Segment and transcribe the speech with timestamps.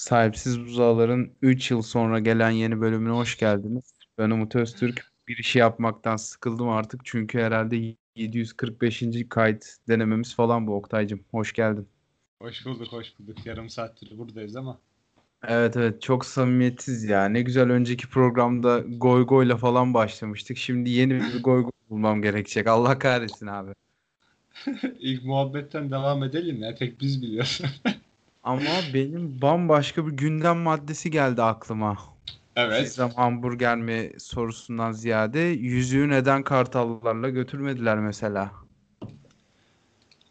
[0.00, 3.92] Sahipsiz Buzağlar'ın 3 yıl sonra gelen yeni bölümüne hoş geldiniz.
[4.18, 5.12] Ben Umut Öztürk.
[5.28, 9.04] Bir işi yapmaktan sıkıldım artık çünkü herhalde 745.
[9.28, 11.24] kayıt denememiz falan bu Oktay'cım.
[11.30, 11.88] Hoş geldin.
[12.42, 13.46] Hoş bulduk, hoş bulduk.
[13.46, 14.78] Yarım saattir buradayız ama.
[15.48, 17.24] Evet evet çok samimiyetsiz ya.
[17.24, 20.58] Ne güzel önceki programda goy goyla falan başlamıştık.
[20.58, 22.66] Şimdi yeni bir goy goy bulmam gerekecek.
[22.66, 23.72] Allah kahretsin abi.
[24.98, 26.74] İlk muhabbetten devam edelim ya.
[26.74, 27.62] Tek biz biliyoruz.
[28.42, 31.98] Ama benim bambaşka bir gündem maddesi geldi aklıma.
[32.56, 32.80] evet.
[32.82, 38.52] Pizzam hamburger mi sorusundan ziyade yüzüğü neden kartallarla götürmediler mesela?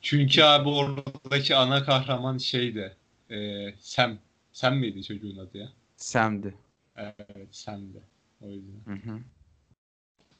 [0.01, 2.95] Çünkü abi oradaki ana kahraman şeydi.
[3.31, 4.17] E, Sam.
[4.53, 5.69] Sam miydi çocuğun adı ya?
[5.97, 6.53] Sam'di.
[6.95, 8.01] Evet, Sam'di.
[8.41, 8.79] O yüzden.
[8.85, 9.19] Hı hı.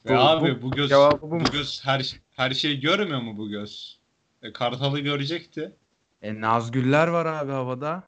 [0.04, 3.98] Ve Bu- abi bu- göz bu bu göz her her şeyi görmüyor mu bu göz?
[4.42, 5.72] E, Kartal'ı görecekti.
[6.22, 8.02] E, Nazgüller var abi havada.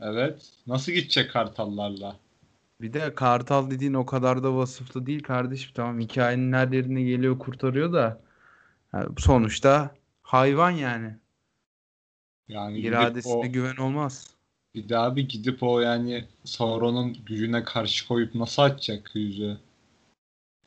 [0.00, 0.50] Evet.
[0.66, 2.16] Nasıl gidecek Kartallarla?
[2.80, 5.70] Bir de kartal dediğin o kadar da vasıflı değil kardeşim.
[5.74, 8.20] Tamam hikayenin her yerine geliyor kurtarıyor da
[8.92, 11.16] ha, sonuçta hayvan yani.
[12.48, 14.30] Yani İradesine o, güven olmaz.
[14.74, 19.58] bir daha bir gidip o yani Sauron'un gücüne karşı koyup nasıl açacak yüzü?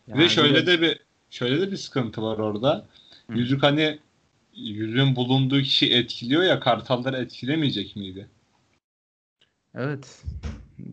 [0.08, 2.86] Bir Yani de şöyle de bir şöyle de bir sıkıntı var orada.
[3.30, 3.34] Hı.
[3.38, 4.00] Yüzük hani
[4.60, 8.30] yüzüğün bulunduğu kişi etkiliyor ya kartalları etkilemeyecek miydi?
[9.76, 10.24] Evet.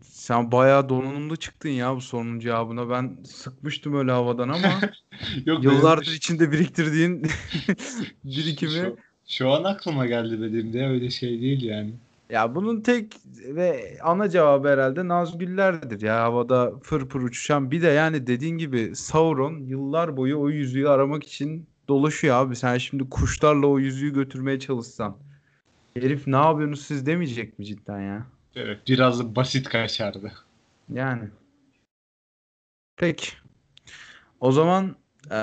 [0.03, 2.89] Sen bayağı donanımlı çıktın ya bu sorunun cevabına.
[2.89, 4.79] Ben sıkmıştım öyle havadan ama
[5.45, 7.23] Yok yıllardır benim içinde biriktirdiğin
[8.23, 8.71] birikimi.
[8.71, 11.93] şu, şu an aklıma geldi benim de öyle şey değil yani.
[12.29, 13.13] Ya bunun tek
[13.47, 17.71] ve ana cevabı herhalde Nazgüller'dir ya havada fır fır uçuşan.
[17.71, 22.55] Bir de yani dediğin gibi Sauron yıllar boyu o yüzüğü aramak için dolaşıyor abi.
[22.55, 25.17] Sen şimdi kuşlarla o yüzüğü götürmeye çalışsan.
[25.93, 28.25] Herif ne yapıyorsunuz siz demeyecek mi cidden ya?
[28.55, 30.31] Evet, biraz da basit kaçardı.
[30.93, 31.29] Yani.
[32.97, 33.27] Peki.
[34.39, 34.95] O zaman
[35.31, 35.35] e,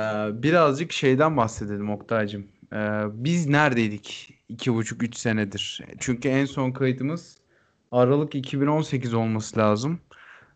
[0.43, 2.47] birazcık şeyden bahsedelim Oktay'cığım.
[2.73, 5.81] E, biz neredeydik iki buçuk üç senedir?
[5.99, 7.39] Çünkü en son kaydımız
[7.93, 10.01] Aralık 2018 olması lazım.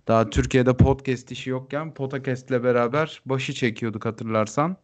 [0.09, 4.77] Daha Türkiye'de podcast işi yokken Podcast ile beraber başı çekiyorduk hatırlarsan.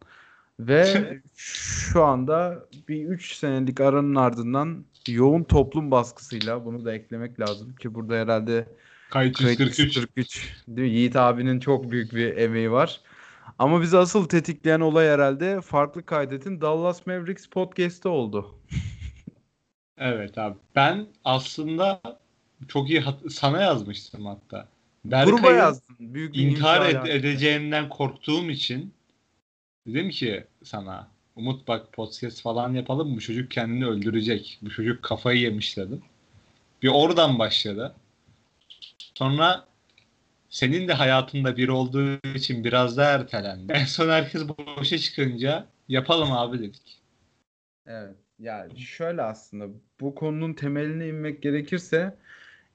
[0.59, 7.75] Ve şu değil bir 3 senelik aranın ardından yoğun toplum baskısıyla bunu da eklemek lazım
[7.75, 8.67] ki burada herhalde
[9.09, 9.79] Kayıt Kayıt 143.
[9.79, 10.55] 143.
[10.67, 10.97] Değil mi?
[10.97, 13.01] Yiğit abinin çok büyük bir emeği var.
[13.59, 18.55] Ama bizi asıl tetikleyen olay herhalde farklı kaydetin Dallas Mavericks podcast'ı oldu.
[19.97, 20.55] Evet abi.
[20.75, 22.01] Ben aslında
[22.67, 24.67] çok iyi hat- sana yazmıştım hatta.
[25.05, 25.95] Gruba Berkay'ın yazdın.
[25.99, 28.93] Büyük bir intihar ed- edeceğinden korktuğum için
[29.87, 34.59] dedim ki sana Umut bak podcast falan yapalım bu çocuk kendini öldürecek.
[34.61, 36.01] Bu çocuk kafayı yemiş dedim.
[36.83, 37.95] Bir oradan başladı.
[39.15, 39.65] Sonra
[40.49, 43.73] senin de hayatında biri olduğu için biraz daha ertelendi.
[43.73, 44.43] En son herkes
[44.77, 47.01] boşa çıkınca yapalım abi dedik.
[47.85, 48.15] Evet.
[48.39, 49.67] Yani şöyle aslında
[49.99, 52.17] bu konunun temeline inmek gerekirse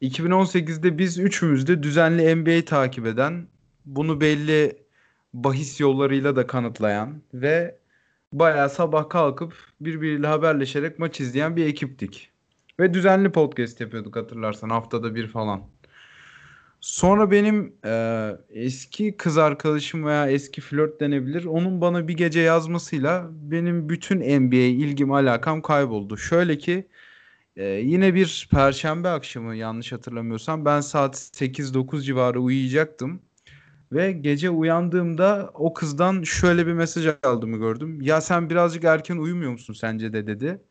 [0.03, 3.47] 2018'de biz üçümüz de düzenli NBA takip eden,
[3.87, 4.77] bunu belli
[5.35, 7.79] bahis yollarıyla da kanıtlayan ve
[8.33, 12.31] bayağı sabah kalkıp birbiriyle haberleşerek maç izleyen bir ekiptik.
[12.81, 15.63] Ve düzenli podcast yapıyorduk hatırlarsan haftada bir falan.
[16.81, 21.45] Sonra benim e, eski kız arkadaşım veya eski flört denebilir.
[21.45, 26.17] Onun bana bir gece yazmasıyla benim bütün NBA ilgim alakam kayboldu.
[26.17, 26.89] Şöyle ki
[27.57, 33.23] e, yine bir perşembe akşamı yanlış hatırlamıyorsam ben saat 8-9 civarı uyuyacaktım.
[33.93, 38.01] Ve gece uyandığımda o kızdan şöyle bir mesaj aldığımı gördüm.
[38.03, 40.63] Ya sen birazcık erken uyumuyor musun sence de dedi.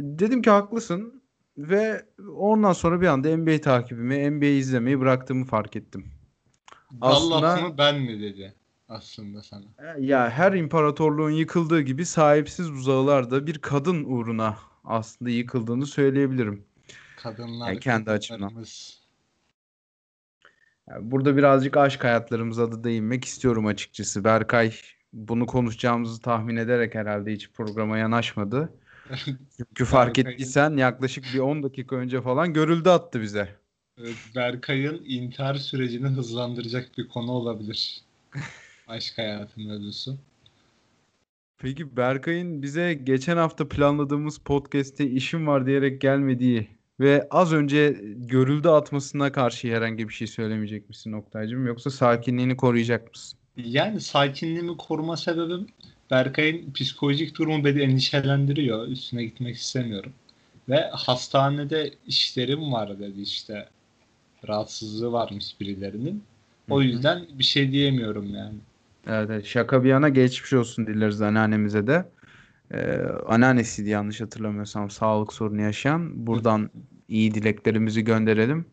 [0.00, 1.22] Dedim ki haklısın.
[1.58, 6.06] Ve ondan sonra bir anda NBA takibimi, NBA izlemeyi bıraktığımı fark ettim.
[7.00, 8.54] Aslında- mı ben mi dedi
[8.88, 9.64] aslında sana.
[9.98, 16.64] Ya her imparatorluğun yıkıldığı gibi sahipsiz buzağılar da bir kadın uğruna aslında yıkıldığını söyleyebilirim.
[17.16, 18.40] Kadınlar Yani kendi açımdan.
[18.40, 19.01] kadınlarımız.
[21.00, 24.24] Burada birazcık aşk hayatlarımıza da değinmek istiyorum açıkçası.
[24.24, 24.72] Berkay
[25.12, 28.72] bunu konuşacağımızı tahmin ederek herhalde hiç programa yanaşmadı.
[29.56, 33.48] Çünkü fark ettiysen yaklaşık bir 10 dakika önce falan görüldü attı bize.
[33.98, 38.02] Evet, Berkay'ın intihar sürecini hızlandıracak bir konu olabilir.
[38.88, 40.18] Aşk hayatı mevzusu.
[41.58, 46.68] Peki Berkay'ın bize geçen hafta planladığımız podcast'te işim var diyerek gelmediği
[47.02, 53.10] ve az önce görüldü atmasına karşı herhangi bir şey söylemeyecek misin Oktay'cığım yoksa sakinliğini koruyacak
[53.12, 53.38] mısın?
[53.56, 55.66] Yani sakinliğimi koruma sebebim
[56.10, 58.88] Berkay'ın psikolojik durumu beni endişelendiriyor.
[58.88, 60.12] Üstüne gitmek istemiyorum.
[60.68, 63.68] Ve hastanede işlerim var dedi işte.
[64.48, 66.24] Rahatsızlığı varmış birilerinin.
[66.70, 66.84] O Hı hı.
[66.84, 68.60] yüzden bir şey diyemiyorum yani.
[69.06, 69.46] Evet, evet.
[69.46, 72.12] Şaka bir yana geçmiş olsun dileriz anneannemize de.
[72.74, 76.26] Ee, anneannesiydi yanlış hatırlamıyorsam sağlık sorunu yaşayan.
[76.26, 76.70] Buradan
[77.12, 78.66] iyi dileklerimizi gönderelim.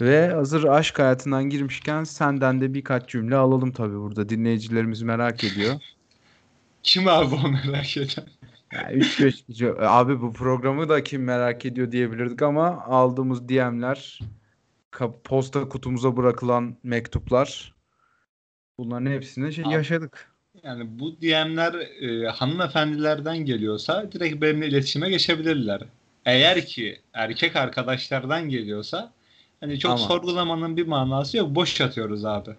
[0.00, 4.28] Ve hazır aşk hayatından girmişken senden de birkaç cümle alalım tabii burada.
[4.28, 5.74] Dinleyicilerimiz merak ediyor.
[6.82, 8.24] Kim abi o merak eden?
[8.72, 14.18] Yani üç beş abi bu programı da kim merak ediyor diyebilirdik ama aldığımız DM'ler,
[15.24, 17.74] posta kutumuza bırakılan mektuplar
[18.78, 20.32] bunların hepsini şey yaşadık.
[20.62, 25.80] Yani bu DM'ler e, hanımefendilerden geliyorsa direkt benimle iletişime geçebilirler.
[26.26, 29.12] Eğer ki erkek arkadaşlardan geliyorsa
[29.60, 31.54] hani çok Ama- sorgulamanın bir manası yok.
[31.54, 32.50] Boş atıyoruz abi.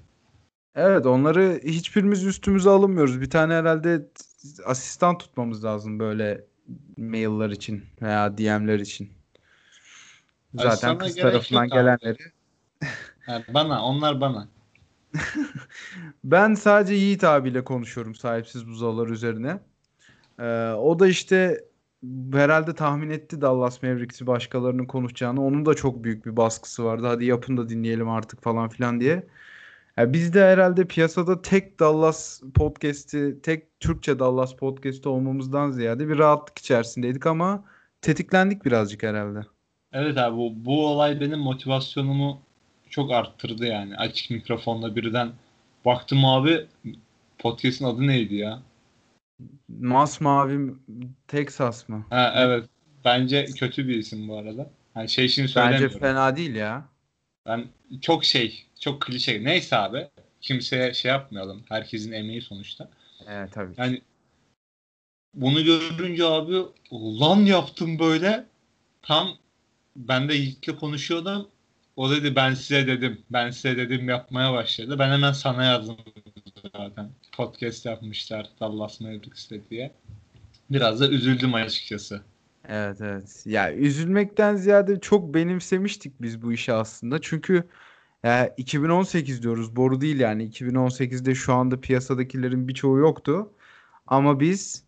[0.76, 3.22] Evet onları hiçbirimiz üstümüze alınmıyoruz.
[3.22, 4.08] Bir tane herhalde
[4.66, 6.44] asistan tutmamız lazım böyle
[6.98, 9.12] mailler için veya DM'ler için.
[10.54, 12.18] Zaten Asistana kız tarafından gelenleri.
[13.28, 14.48] Yani bana, onlar bana.
[16.24, 19.60] Ben sadece Yiğit abiyle konuşuyorum sahipsiz buzağılar üzerine.
[20.40, 21.64] Ee, o da işte
[22.34, 25.46] herhalde tahmin etti Dallas Mavericks'i başkalarının konuşacağını.
[25.46, 27.08] Onun da çok büyük bir baskısı vardı.
[27.08, 29.24] Hadi yapın da dinleyelim artık falan filan diye.
[29.98, 36.18] Ya biz de herhalde piyasada tek Dallas podcast'i, tek Türkçe Dallas podcast'i olmamızdan ziyade bir
[36.18, 37.64] rahatlık içerisindeydik ama
[38.02, 39.40] tetiklendik birazcık herhalde.
[39.94, 42.42] Evet abi bu, bu olay benim motivasyonumu
[42.90, 43.98] çok arttırdı yani.
[43.98, 45.32] Açık mikrofonla birden
[45.86, 46.66] baktım abi
[47.40, 48.62] podcast'in adı neydi ya?
[49.68, 50.74] Masmavi
[51.28, 52.06] Texas mı?
[52.10, 52.66] Ha evet.
[53.06, 54.72] Bence kötü bir isim bu arada.
[54.94, 56.00] Hani şey Bence söylemiyorum.
[56.00, 56.86] fena değil ya.
[57.46, 57.66] Ben
[58.02, 59.44] çok şey, çok klişe.
[59.44, 60.08] Neyse abi.
[60.42, 61.64] Kimseye şey yapmayalım.
[61.70, 62.90] Herkesin emeği sonuçta.
[63.28, 63.74] Evet tabii.
[63.78, 64.02] Yani
[65.34, 66.56] bunu görünce abi
[66.94, 68.46] lan yaptım böyle.
[69.02, 69.38] Tam
[69.96, 71.48] ben de Yiğit'le konuşuyordum.
[71.96, 73.22] O dedi ben size dedim.
[73.30, 75.00] Ben size dedim yapmaya başladı.
[75.00, 75.98] Ben hemen sana yazdım
[76.76, 77.10] zaten.
[77.32, 79.92] Podcast yapmışlar Dallas Mavericks'te diye.
[80.70, 82.22] Biraz da üzüldüm açıkçası.
[82.70, 83.44] Evet evet.
[83.46, 87.22] Ya üzülmekten ziyade çok benimsemiştik biz bu işi aslında.
[87.22, 87.64] Çünkü
[88.24, 89.76] ya 2018 diyoruz.
[89.76, 90.50] Boru değil yani.
[90.50, 93.50] 2018'de şu anda piyasadakilerin birçoğu yoktu.
[94.08, 94.84] Ama biz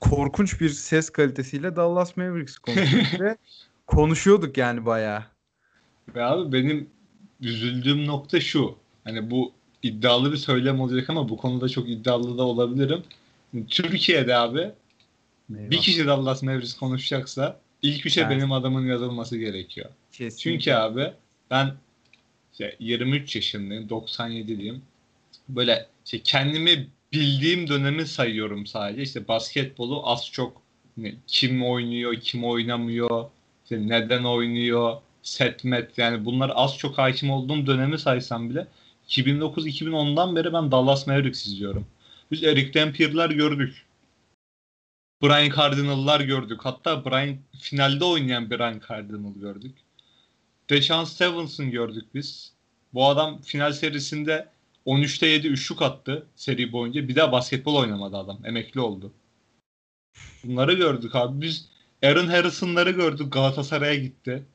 [0.00, 3.36] korkunç bir ses kalitesiyle Dallas Mavericks konuşuyorduk ve
[3.86, 5.24] konuşuyorduk yani bayağı.
[6.14, 6.90] Ve abi benim
[7.40, 8.76] üzüldüğüm nokta şu.
[9.04, 9.52] Hani bu
[9.86, 13.02] iddialı bir söylem olacak ama bu konuda çok iddialı da olabilirim.
[13.68, 14.70] Türkiye'de abi
[15.48, 15.82] bir Eyvah.
[15.82, 18.30] kişi Dallas Mavericks konuşacaksa ilk üçe Evet.
[18.30, 19.90] benim adamın yazılması gerekiyor.
[20.12, 20.38] Kesinlikle.
[20.38, 21.12] Çünkü abi
[21.50, 21.74] ben
[22.52, 24.78] işte 23 yaşındayım, 97'liyim.
[25.48, 29.02] Böyle işte kendimi bildiğim dönemi sayıyorum sadece.
[29.02, 30.62] İşte basketbolu az çok
[31.26, 33.24] kim oynuyor, kim oynamıyor,
[33.64, 38.66] işte neden oynuyor, setmet yani bunlar az çok hakim olduğum dönemi saysam bile
[39.08, 41.86] 2009-2010'dan beri ben Dallas Mavericks izliyorum.
[42.30, 43.86] Biz Eric Dampier'lar gördük.
[45.22, 46.60] Brian Cardinal'lar gördük.
[46.64, 49.76] Hatta Brian finalde oynayan Brian Cardinal gördük.
[50.70, 52.52] Deshaun Stevenson gördük biz.
[52.94, 54.48] Bu adam final serisinde
[54.86, 57.08] 13'te 7 üçlük attı seri boyunca.
[57.08, 58.38] Bir daha basketbol oynamadı adam.
[58.44, 59.12] Emekli oldu.
[60.44, 61.40] Bunları gördük abi.
[61.40, 61.68] Biz
[62.02, 63.32] Aaron Harrison'ları gördük.
[63.32, 64.46] Galatasaray'a gitti.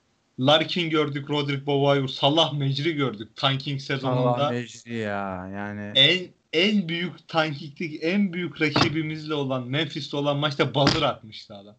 [0.41, 1.29] Larkin gördük.
[1.29, 3.35] Roderick Boboy, Salah Mecri gördük.
[3.35, 5.91] Tanking sezonunda Allah mecri ya yani.
[5.95, 11.75] en en büyük tankiklik, en büyük rakibimizle olan Memphis'te olan maçta buzzer atmıştı adam.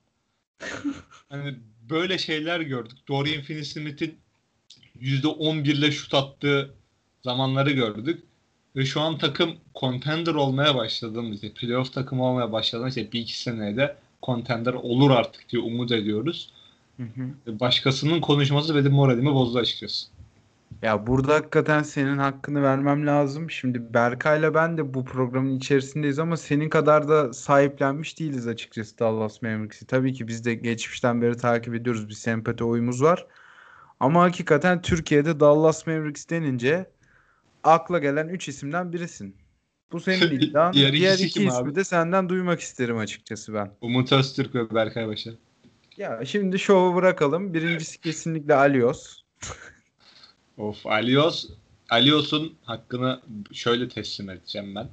[1.28, 1.54] Hani
[1.90, 2.98] böyle şeyler gördük.
[3.08, 4.18] Dorian Finney-Smith'in
[5.00, 6.74] %11 ile şut attığı
[7.24, 8.22] zamanları gördük.
[8.76, 13.38] Ve şu an takım contender olmaya başladığımız, işte playoff takımı olmaya başladığımız işte bir iki
[13.38, 16.50] seneye de contender olur artık diye umut ediyoruz.
[16.96, 17.60] Hı hı.
[17.60, 20.06] Başkasının konuşması benim moralimi bozdu açıkçası.
[20.82, 23.50] Ya burada hakikaten senin hakkını vermem lazım.
[23.50, 29.42] Şimdi Berkay'la ben de bu programın içerisindeyiz ama senin kadar da sahiplenmiş değiliz açıkçası Dallas
[29.42, 29.86] Mavericks'i.
[29.86, 32.08] Tabii ki biz de geçmişten beri takip ediyoruz.
[32.08, 33.26] Bir sempati oyumuz var.
[34.00, 36.90] Ama hakikaten Türkiye'de Dallas Mavericks denince
[37.64, 39.36] akla gelen 3 isimden birisin.
[39.92, 40.72] Bu senin iddian.
[40.72, 41.74] Diğer Diğer iki ismi abi?
[41.74, 43.70] de senden duymak isterim açıkçası ben.
[43.80, 45.34] Umut Öztürk ve Berkay Başar.
[45.96, 47.54] Ya şimdi şovu bırakalım.
[47.54, 49.22] Birincisi kesinlikle Alios.
[50.58, 51.46] Of Alios
[51.90, 53.20] Alios'un hakkını
[53.52, 54.88] şöyle teslim edeceğim ben.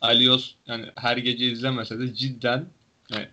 [0.00, 2.66] Alios yani her gece izlemese de cidden
[3.10, 3.28] yani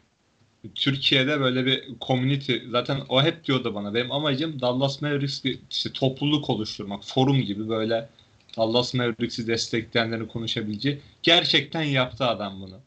[0.76, 5.94] Türkiye'de böyle bir community zaten o hep diyordu bana benim amacım Dallas Mavericks bir işte
[5.94, 8.10] topluluk oluşturmak forum gibi böyle
[8.58, 12.80] Dallas Mavericks'i destekleyenlerin konuşabileceği gerçekten yaptı adam bunu.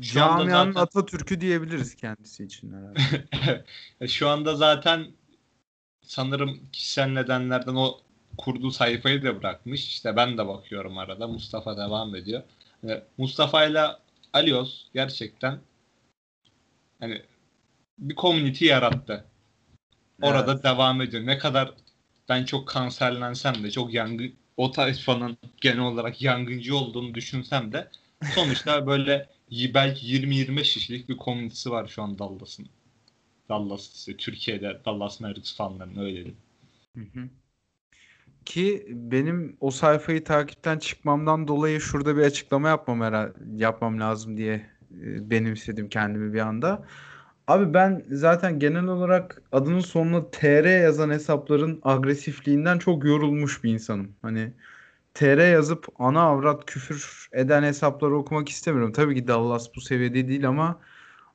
[0.00, 3.64] Camianın zaten- Atatürk'ü diyebiliriz kendisi için herhalde.
[4.08, 5.06] Şu anda zaten
[6.02, 8.00] sanırım kişisel nedenlerden o
[8.38, 9.86] kurduğu sayfayı da bırakmış.
[9.88, 11.28] İşte ben de bakıyorum arada.
[11.28, 12.42] Mustafa devam ediyor.
[13.18, 13.86] Mustafa ile
[14.32, 15.58] Alios gerçekten
[17.00, 17.22] hani
[17.98, 19.24] bir community yarattı.
[20.22, 20.64] Orada Evet.
[20.64, 21.26] devam ediyor.
[21.26, 21.74] Ne kadar
[22.28, 27.88] ben çok kanserlensem de çok yangın o tayfanın genel olarak yangıncı olduğunu düşünsem de
[28.34, 32.68] sonuçta böyle belki 20-25 kişilik bir komünitesi var şu an Dallas'ın.
[33.48, 36.36] Dallas işte Türkiye'de Dallas Mavericks fanlarının öyle diyeyim.
[38.44, 44.54] Ki benim o sayfayı takipten çıkmamdan dolayı şurada bir açıklama yapmam herhalde, yapmam lazım diye
[45.02, 46.86] e, benimsedim kendimi bir anda.
[47.46, 54.16] Abi ben zaten genel olarak adının sonuna TR yazan hesapların agresifliğinden çok yorulmuş bir insanım.
[54.22, 54.52] Hani
[55.18, 58.92] TR yazıp ana avrat küfür eden hesapları okumak istemiyorum.
[58.92, 60.80] Tabii ki Dallas bu seviyede değil ama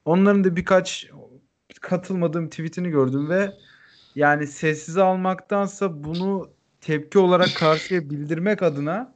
[0.05, 1.09] onların da birkaç
[1.81, 3.51] katılmadığım tweetini gördüm ve
[4.15, 9.15] yani sessize almaktansa bunu tepki olarak karşıya bildirmek adına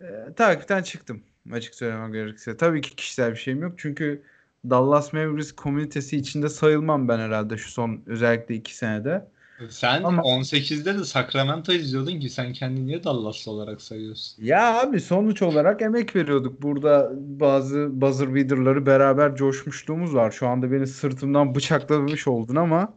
[0.00, 1.22] e, takipten çıktım.
[1.52, 2.56] Açık söylemek gerekirse.
[2.56, 3.74] Tabii ki kişisel bir şeyim yok.
[3.78, 4.22] Çünkü
[4.70, 9.28] Dallas Mavericks komünitesi içinde sayılmam ben herhalde şu son özellikle iki senede.
[9.68, 14.44] Sen Ama- 18'de de Sacramento izliyordun ki sen kendini niye Dallas'lı olarak sayıyorsun?
[14.44, 16.62] Ya abi sonuç olarak emek veriyorduk.
[16.62, 20.30] Burada bazı buzzer beater'ları beraber coşmuşluğumuz var.
[20.30, 22.94] Şu anda beni sırtımdan bıçaklamış oldun ama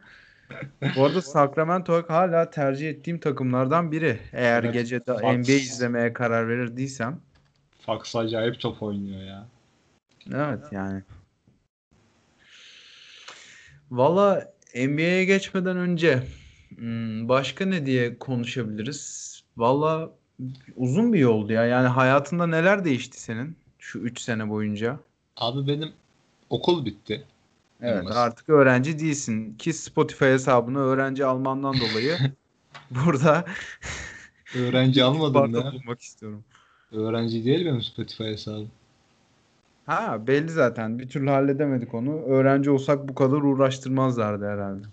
[0.96, 4.20] bu arada Sacramento hala tercih ettiğim takımlardan biri.
[4.34, 5.22] Eğer Evet, gece Fox.
[5.22, 7.20] NBA izlemeye karar verirdiysem.
[7.86, 9.48] Fox acayip top oynuyor ya.
[10.34, 11.02] Evet yani.
[13.92, 16.24] Valla NBA'ye geçmeden önce
[16.78, 19.34] hmm, başka ne diye konuşabiliriz?
[19.58, 20.12] Valla
[20.76, 21.66] uzun bir yoldu ya.
[21.66, 25.00] Yani hayatında neler değişti senin şu 3 sene boyunca?
[25.38, 25.92] Abi benim
[26.50, 27.24] okul bitti.
[27.82, 28.16] Evet Yılmaz.
[28.18, 32.18] artık öğrenci değilsin ki Spotify hesabını öğrenci almandan dolayı
[32.92, 33.46] burada
[34.56, 35.72] Öğrenci almadım barda ya.
[35.72, 36.44] bulunmak istiyorum.
[36.92, 38.72] Öğrenci değil benim Spotify hesabım.
[39.86, 42.22] Ha belli zaten bir türlü halledemedik onu.
[42.22, 44.88] Öğrenci olsak bu kadar uğraştırmazlardı herhalde.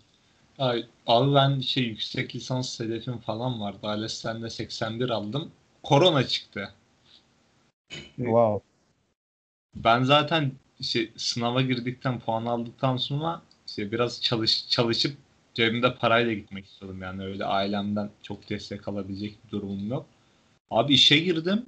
[0.60, 3.78] Ay, abi ben şey yüksek lisans hedefim falan vardı.
[3.82, 5.52] ALES'ten de 81 aldım.
[5.82, 6.74] Korona çıktı.
[8.16, 8.60] Wow.
[9.74, 15.16] Ben zaten işte sınava girdikten puan aldıktan sonra işte biraz çalış çalışıp
[15.54, 17.02] cebimde parayla gitmek istiyordum.
[17.02, 20.06] Yani öyle ailemden çok destek alabilecek bir durumum yok.
[20.70, 21.66] Abi işe girdim.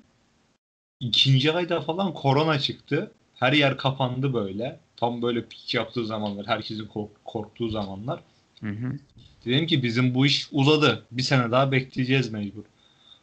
[1.01, 3.13] İkinci ayda falan korona çıktı.
[3.35, 4.81] Her yer kapandı böyle.
[4.97, 6.47] Tam böyle pik yaptığı zamanlar.
[6.47, 8.21] Herkesin kork- korktuğu zamanlar.
[8.63, 8.99] Hı hı.
[9.45, 11.07] Dedim ki bizim bu iş uzadı.
[11.11, 12.65] Bir sene daha bekleyeceğiz mecbur.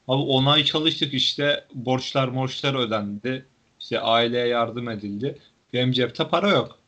[0.07, 3.45] Abi 10 ay çalıştık işte borçlar borçlar ödendi.
[3.79, 5.37] İşte aileye yardım edildi.
[5.73, 6.79] Benim cepte para yok.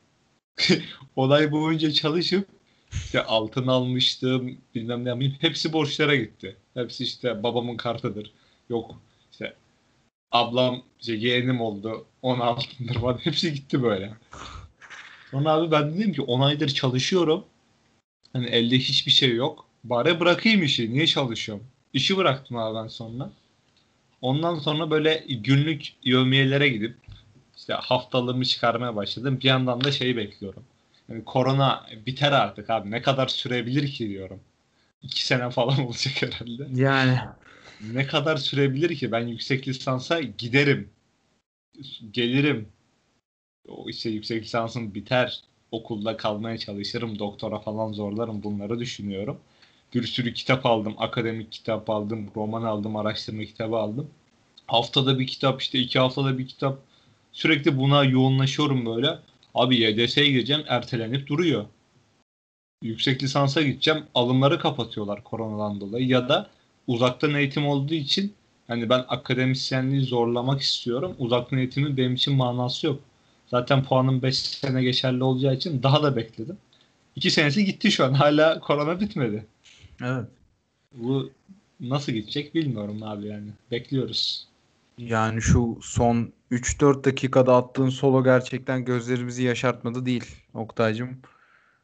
[1.15, 2.47] Olay boyunca çalışıp
[2.93, 5.35] işte altın almıştım bilmem ne yapayım.
[5.39, 6.55] Hepsi borçlara gitti.
[6.73, 8.31] Hepsi işte babamın kartıdır.
[8.69, 8.95] Yok
[9.31, 9.53] işte
[10.31, 12.05] ablam işte yeğenim oldu.
[12.21, 13.17] Ona altındır falan.
[13.23, 14.13] Hepsi gitti böyle.
[15.31, 17.45] Sonra abi ben dedim ki 10 aydır çalışıyorum.
[18.33, 19.65] Hani elde hiçbir şey yok.
[19.83, 20.93] Bari bırakayım işi.
[20.93, 21.65] Niye çalışıyorum?
[21.93, 23.29] İşi bıraktım abi ben sonra.
[24.21, 26.95] Ondan sonra böyle günlük yevmiyelere gidip
[27.57, 29.39] işte haftalığımı çıkarmaya başladım.
[29.39, 30.63] Bir yandan da şeyi bekliyorum.
[31.09, 32.91] Yani korona biter artık abi.
[32.91, 34.39] Ne kadar sürebilir ki diyorum.
[35.03, 36.67] İki sene falan olacak herhalde.
[36.81, 37.19] Yani
[37.81, 39.11] Ne kadar sürebilir ki?
[39.11, 40.89] Ben yüksek lisansa giderim.
[42.11, 42.67] Gelirim.
[43.67, 45.41] O işte yüksek lisansım biter.
[45.71, 47.19] Okulda kalmaya çalışırım.
[47.19, 48.43] Doktora falan zorlarım.
[48.43, 49.39] Bunları düşünüyorum.
[49.93, 50.95] Bir sürü kitap aldım.
[50.97, 52.31] Akademik kitap aldım.
[52.35, 52.95] Roman aldım.
[52.95, 54.09] Araştırma kitabı aldım.
[54.67, 56.79] Haftada bir kitap işte iki haftada bir kitap.
[57.31, 59.19] Sürekli buna yoğunlaşıyorum böyle.
[59.55, 60.63] Abi YDS'ye gireceğim.
[60.67, 61.65] Ertelenip duruyor.
[62.81, 64.03] Yüksek lisansa gideceğim.
[64.15, 66.07] Alımları kapatıyorlar koronadan dolayı.
[66.07, 66.49] Ya da
[66.87, 68.33] uzaktan eğitim olduğu için
[68.67, 71.15] hani ben akademisyenliği zorlamak istiyorum.
[71.19, 72.99] Uzaktan eğitimin benim için manası yok.
[73.51, 76.57] Zaten puanım 5 sene geçerli olacağı için daha da bekledim.
[77.15, 78.13] 2 senesi gitti şu an.
[78.13, 79.45] Hala korona bitmedi.
[80.03, 80.25] evet.
[80.95, 81.29] Bu
[81.79, 83.47] nasıl gidecek bilmiyorum abi yani.
[83.71, 84.47] Bekliyoruz.
[84.97, 91.09] Yani şu son 3-4 dakikada attığın solo gerçekten gözlerimizi yaşartmadı değil Oktay'cım.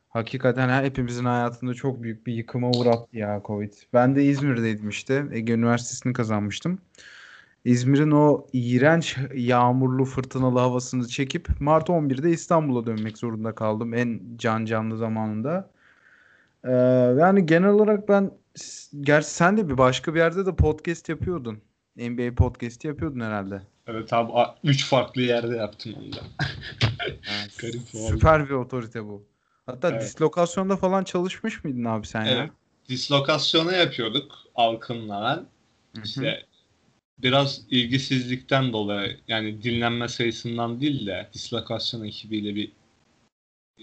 [0.10, 3.74] Hakikaten her- hepimizin hayatında çok büyük bir yıkıma uğrattı ya Covid.
[3.94, 5.26] Ben de İzmir'deydim işte.
[5.32, 6.80] Ege Üniversitesi'ni kazanmıştım.
[7.68, 14.66] İzmir'in o iğrenç yağmurlu fırtınalı havasını çekip Mart 11'de İstanbul'a dönmek zorunda kaldım en can
[14.66, 15.70] canlı zamanında.
[16.64, 16.72] Ee,
[17.20, 18.32] yani genel olarak ben
[19.02, 21.62] gerçi sen de bir başka bir yerde de podcast yapıyordun.
[21.96, 23.62] NBA podcast yapıyordun herhalde.
[23.88, 24.32] Evet abi
[24.64, 26.22] 3 farklı yerde yaptım onu da.
[27.08, 27.50] Yani
[27.92, 29.24] süper bir otorite bu.
[29.66, 30.02] Hatta Evet.
[30.02, 32.38] dislokasyonda falan çalışmış mıydın abi sen Evet.
[32.38, 32.50] ya?
[32.90, 36.02] Dislokasyonu yapıyorduk Alkın'la ben.
[36.02, 36.48] Hı hı.
[37.24, 42.72] Biraz ilgisizlikten dolayı yani dinlenme sayısından değil de dislokasyon ekibiyle bir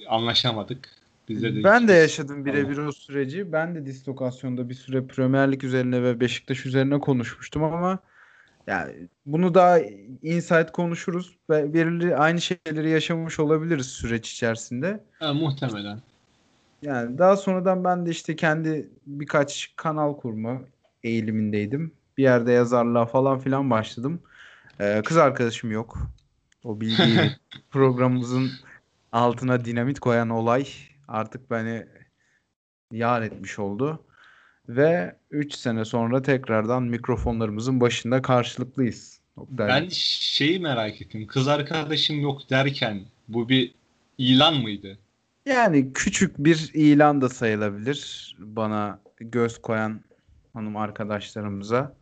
[0.09, 0.89] anlaşamadık.
[1.29, 3.53] Bize de Ben de yaşadım birebir o süreci.
[3.53, 7.99] Ben de dislokasyonda bir süre Premier Lig üzerine ve Beşiktaş üzerine konuşmuştum ama
[8.67, 9.79] yani bunu daha
[10.23, 15.05] insight konuşuruz ve belirli aynı şeyleri yaşamış olabiliriz süreç içerisinde.
[15.19, 15.99] Ha, muhtemelen.
[16.83, 20.61] Yani daha sonradan ben de işte kendi birkaç kanal kurma
[21.03, 21.93] eğilimindeydim.
[22.19, 24.23] Bir yerde yazarlığa falan filan başladım.
[24.81, 25.99] Ee, kız arkadaşım yok.
[26.65, 27.21] O bildiği
[27.71, 28.51] programımızın
[29.13, 30.67] altına dinamit koyan olay
[31.09, 31.87] artık beni
[32.93, 34.05] yar etmiş oldu.
[34.69, 39.21] Ve 3 sene sonra tekrardan mikrofonlarımızın başında karşılıklıyız.
[39.37, 39.69] Oktay.
[39.69, 41.27] Ben şeyi merak ettim.
[41.27, 43.75] Kız arkadaşım yok derken bu bir
[44.19, 44.99] ilan mıydı?
[45.47, 50.01] Yani küçük bir ilan da sayılabilir bana göz koyan
[50.53, 51.95] hanım arkadaşlarımıza.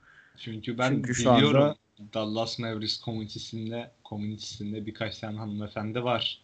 [0.44, 1.76] Çünkü ben Çünkü şu biliyorum anda-
[2.14, 6.42] Dallas Mavericks komünitesinde komünitesinde birkaç tane hanımefendi var.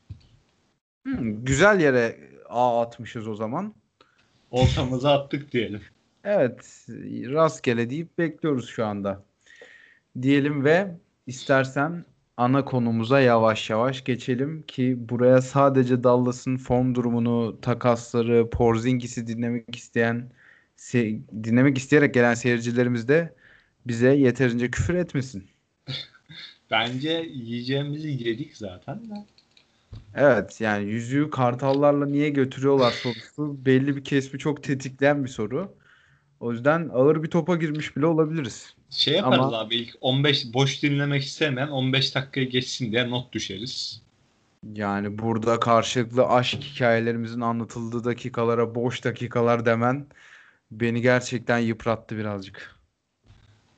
[1.05, 3.75] Hmm, güzel yere ağ atmışız o zaman.
[4.51, 5.81] Oltamızı attık diyelim.
[6.25, 9.25] Evet, rastgele deyip bekliyoruz şu anda.
[10.23, 10.95] Diyelim ve
[11.27, 12.05] istersen
[12.37, 20.31] ana konumuza yavaş yavaş geçelim ki buraya sadece Dallas'ın form durumunu, takasları, Porzingis'i dinlemek isteyen,
[21.45, 23.35] dinlemek isteyerek gelen seyircilerimiz de
[23.89, 25.47] bize yeterince küfür etmesin.
[26.71, 29.15] Bence yiyeceğimizi yedik zaten de.
[30.15, 35.75] Evet yani yüzüğü kartallarla niye götürüyorlar sorusu belli bir kesimi çok tetikleyen bir soru.
[36.41, 38.75] O yüzden ağır bir topa girmiş bile olabiliriz.
[38.91, 44.03] Şey yaparız Ama- abi ilk 15 boş dinlemek istemeyen 15 dakikaya geçsin diye not düşeriz.
[44.75, 50.07] Yani burada karşılıklı aşk hikayelerimizin anlatıldığı dakikalara boş dakikalar demen
[50.71, 52.78] beni gerçekten yıprattı birazcık.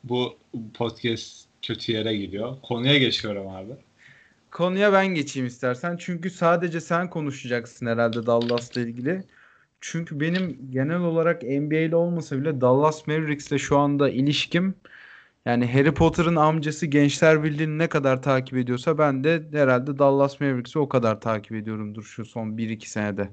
[0.05, 0.39] Bu
[0.75, 2.57] podcast kötü yere gidiyor.
[2.63, 3.73] Konuya geçiyorum abi.
[4.51, 5.97] Konuya ben geçeyim istersen.
[5.97, 9.25] Çünkü sadece sen konuşacaksın herhalde Dallas'la ilgili.
[9.81, 14.75] Çünkü benim genel olarak NBA'li olmasa bile Dallas Mavericks'le şu anda ilişkim
[15.47, 20.79] yani Harry Potter'ın amcası Gençler Birliği'ni ne kadar takip ediyorsa ben de herhalde Dallas Mavericks'i
[20.79, 23.31] o kadar takip ediyorumdur şu son 1-2 senede.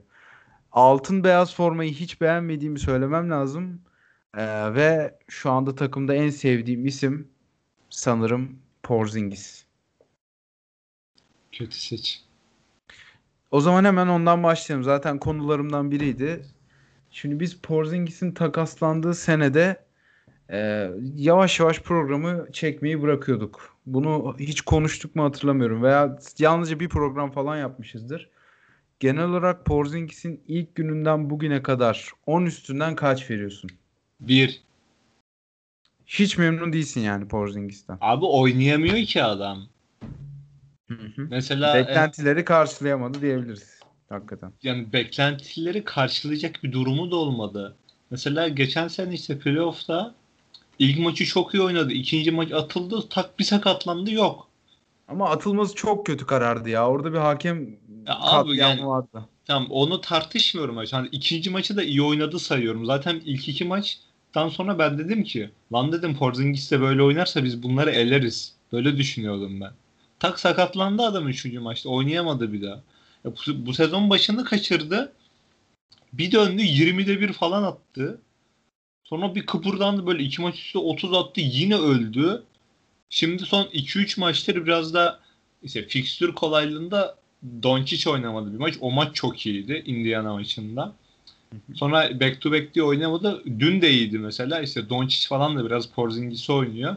[0.71, 3.82] Altın beyaz formayı hiç beğenmediğimi söylemem lazım.
[4.36, 7.28] Ee, ve şu anda takımda en sevdiğim isim
[7.90, 9.66] sanırım Porzingis.
[11.52, 12.24] Kötü seç.
[13.52, 14.84] O zaman hemen ondan başlayalım.
[14.84, 16.46] Zaten konularımdan biriydi.
[17.12, 19.86] Şimdi biz Porzingis'in takaslandığı senede
[20.52, 23.78] e, yavaş yavaş programı çekmeyi bırakıyorduk.
[23.86, 28.30] Bunu hiç konuştuk mu hatırlamıyorum veya yalnızca bir program falan yapmışızdır.
[29.00, 33.70] Genel olarak Porzingis'in ilk gününden bugüne kadar 10 üstünden kaç veriyorsun?
[34.19, 34.62] Bir.
[36.06, 37.97] Hiç memnun değilsin yani Porzingis'ten.
[38.01, 39.67] Abi oynayamıyor ki adam.
[40.88, 41.27] Hı hı.
[41.30, 43.77] Mesela en- Beklentileri karşılayamadı diyebiliriz.
[44.10, 44.53] Hakikaten.
[44.63, 47.75] yani beklentileri karşılayacak bir durumu da olmadı.
[48.12, 50.15] Mesela geçen sene işte playoff'ta
[50.80, 51.93] ilk maçı çok iyi oynadı.
[51.93, 53.10] İkinci maç atıldı.
[53.10, 54.47] Tak bir sakatlandı yok.
[55.08, 56.89] Ama atılması çok kötü karardı ya.
[56.89, 57.65] Orada bir hakem
[58.08, 59.25] Ya abi yani- vardı.
[59.45, 60.77] Tamam onu tartışmıyorum.
[60.91, 62.86] Yani ikinci maçı da iyi oynadı sayıyorum.
[62.86, 63.65] Zaten ilk iki
[64.28, 68.56] maçtan sonra ben dedim ki lan dedim Porzingis de böyle oynarsa biz bunları eleriz.
[68.72, 69.72] Böyle düşünüyordum ben.
[70.20, 71.90] Tak sakatlandı adam üçüncü maçta.
[71.90, 72.84] Oynayamadı bir daha.
[73.26, 75.13] Ya bu, bu sezon başında kaçırdı.
[76.13, 78.22] Bir döndü 20'de bir falan attı.
[79.04, 82.44] Sonra bir kıpırdandı böyle iki maç üstü 30 attı yine öldü.
[83.10, 85.20] Şimdi son 2-3 maçtır biraz da
[85.63, 87.18] işte fikstür kolaylığında
[87.63, 88.76] Doncic oynamadı bir maç.
[88.82, 90.96] O maç çok iyiydi Indiana maçında.
[91.75, 93.43] Sonra back to back diye oynamadı.
[93.45, 94.62] Dün de iyiydi mesela.
[94.62, 96.95] İşte Doncic falan da biraz Porzingis'i oynuyor.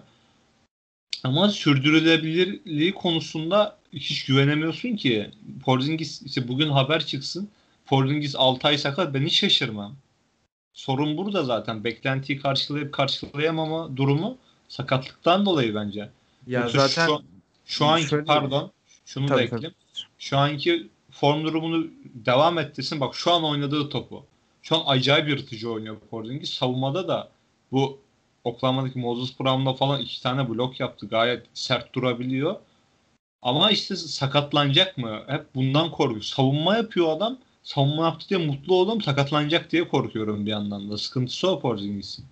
[1.25, 5.31] Ama sürdürülebilirliği konusunda hiç güvenemiyorsun ki.
[5.65, 7.49] Porzingis işte bugün haber çıksın.
[7.87, 9.97] Porzingis 6 ay sakat ben hiç şaşırmam.
[10.73, 11.85] Sorun burada zaten.
[11.85, 16.11] Beklentiyi karşılayıp karşılayamama durumu sakatlıktan dolayı bence.
[16.47, 17.23] Ya Yoksa zaten şu,
[17.67, 18.73] şu anki şöyle- pardon
[19.07, 19.75] şunu da Tabii, ekleyeyim.
[20.19, 23.01] Şu anki form durumunu devam ettirsin.
[23.01, 24.27] Bak şu an oynadığı topu.
[24.63, 26.51] Şu an acayip yırtıcı oynuyor Porzingis.
[26.51, 27.29] Savunmada da
[27.73, 27.99] bu
[28.45, 31.07] Oklahoma'daki Moses Brown'da falan iki tane blok yaptı.
[31.09, 32.57] Gayet sert durabiliyor.
[33.43, 35.23] Ama işte sakatlanacak mı?
[35.27, 36.23] Hep bundan korkuyor.
[36.23, 37.39] Savunma yapıyor adam.
[37.63, 39.03] Savunma yaptı diye mutlu oldum.
[39.03, 40.99] Sakatlanacak diye korkuyorum bir yandan da.
[40.99, 42.25] Sıkıntısı o Porzingis'in.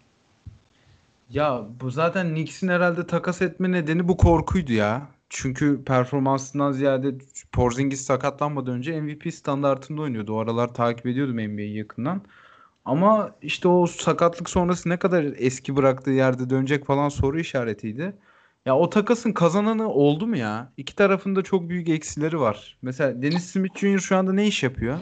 [1.31, 5.09] ya bu zaten Knicks'in herhalde takas etme nedeni bu korkuydu ya.
[5.29, 7.14] Çünkü performansından ziyade
[7.53, 10.35] Porzingis sakatlanmadan önce MVP standartında oynuyordu.
[10.35, 12.23] O aralar takip ediyordum NBA'yi yakından.
[12.85, 18.14] Ama işte o sakatlık sonrası ne kadar eski bıraktığı yerde dönecek falan soru işaretiydi.
[18.67, 20.73] Ya o takasın kazananı oldu mu ya?
[20.77, 22.79] İki tarafında çok büyük eksileri var.
[22.83, 23.99] Mesela Dennis Smith Jr.
[23.99, 24.99] şu anda ne iş yapıyor?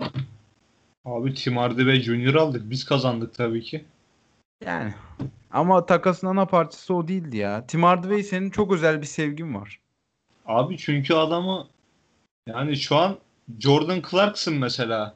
[1.05, 2.71] Abi Tim Hardaway Junior aldık.
[2.71, 3.85] Biz kazandık tabii ki.
[4.65, 4.95] Yani
[5.51, 7.67] ama takasın ana parçası o değildi ya.
[7.67, 9.81] Tim Hardaway senin çok özel bir sevgin var.
[10.47, 11.67] Abi çünkü adamı
[12.47, 13.17] yani şu an
[13.61, 15.15] Jordan Clarkson mesela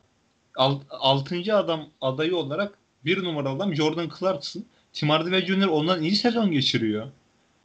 [0.56, 1.56] alt, 6.
[1.56, 4.64] adam adayı olarak bir numaralı adam Jordan Clarkson.
[4.92, 5.66] Tim Hardaway Jr.
[5.66, 7.06] ondan iyi sezon geçiriyor.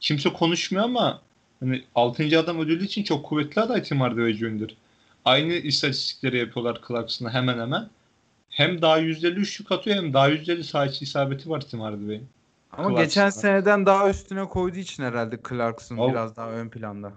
[0.00, 1.22] Kimse konuşmuyor ama
[1.60, 2.38] hani 6.
[2.38, 4.76] adam ödülü için çok kuvvetli aday Tim Hardaway Jr.
[5.24, 7.88] Aynı istatistikleri yapıyorlar Clarkson'a hemen hemen.
[8.50, 12.28] Hem daha yüzdeli üçlük atıyor hem daha yüzdeli sağ içi isabeti var Tim Hardaway'in.
[12.72, 13.04] Ama Clarkson.
[13.04, 17.12] geçen seneden daha üstüne koyduğu için herhalde Clarkson Abi- biraz daha ön planda.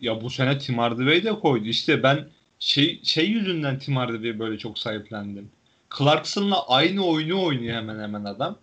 [0.00, 1.68] Ya bu sene Tim Hardaway de koydu.
[1.68, 5.50] İşte ben şey şey yüzünden Tim Hardaway'i böyle çok sahiplendim.
[5.98, 8.58] Clarkson'la aynı oyunu oynuyor hemen hemen adam.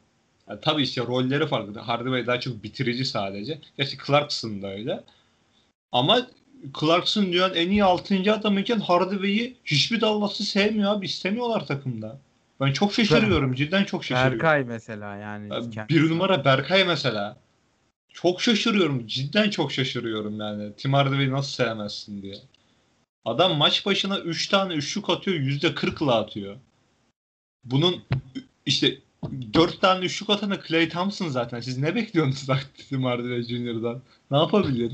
[0.49, 1.79] Ya tabii işte rolleri farklı.
[1.79, 3.59] Hardaway daha çok bitirici sadece.
[3.77, 5.03] Gerçi Clarkson da öyle.
[5.91, 6.27] Ama
[6.79, 8.33] Clarkson dünyanın en iyi 6.
[8.33, 11.05] adamıyken Hardaway'i hiçbir Dallas'ı sevmiyor abi.
[11.05, 12.19] istemiyorlar takımda.
[12.61, 13.53] Ben çok şaşırıyorum.
[13.55, 14.39] Cidden çok şaşırıyorum.
[14.39, 15.49] Berkay mesela yani.
[15.89, 17.37] Bir numara Berkay mesela.
[18.15, 19.07] Çok şaşırıyorum.
[19.07, 20.73] Cidden çok şaşırıyorum yani.
[20.77, 22.35] Tim Hardaway'i nasıl sevmezsin diye.
[23.25, 25.37] Adam maç başına 3 tane üçlük atıyor.
[25.37, 26.55] %40'la atıyor.
[27.63, 28.03] Bunun
[28.65, 28.97] işte
[29.53, 31.59] 4 tane üçlük atanı Clay Thompson zaten.
[31.59, 32.47] Siz ne bekliyorsunuz
[32.89, 34.01] Tim Hardaway Jr.'dan?
[34.31, 34.93] Ne yapabilir?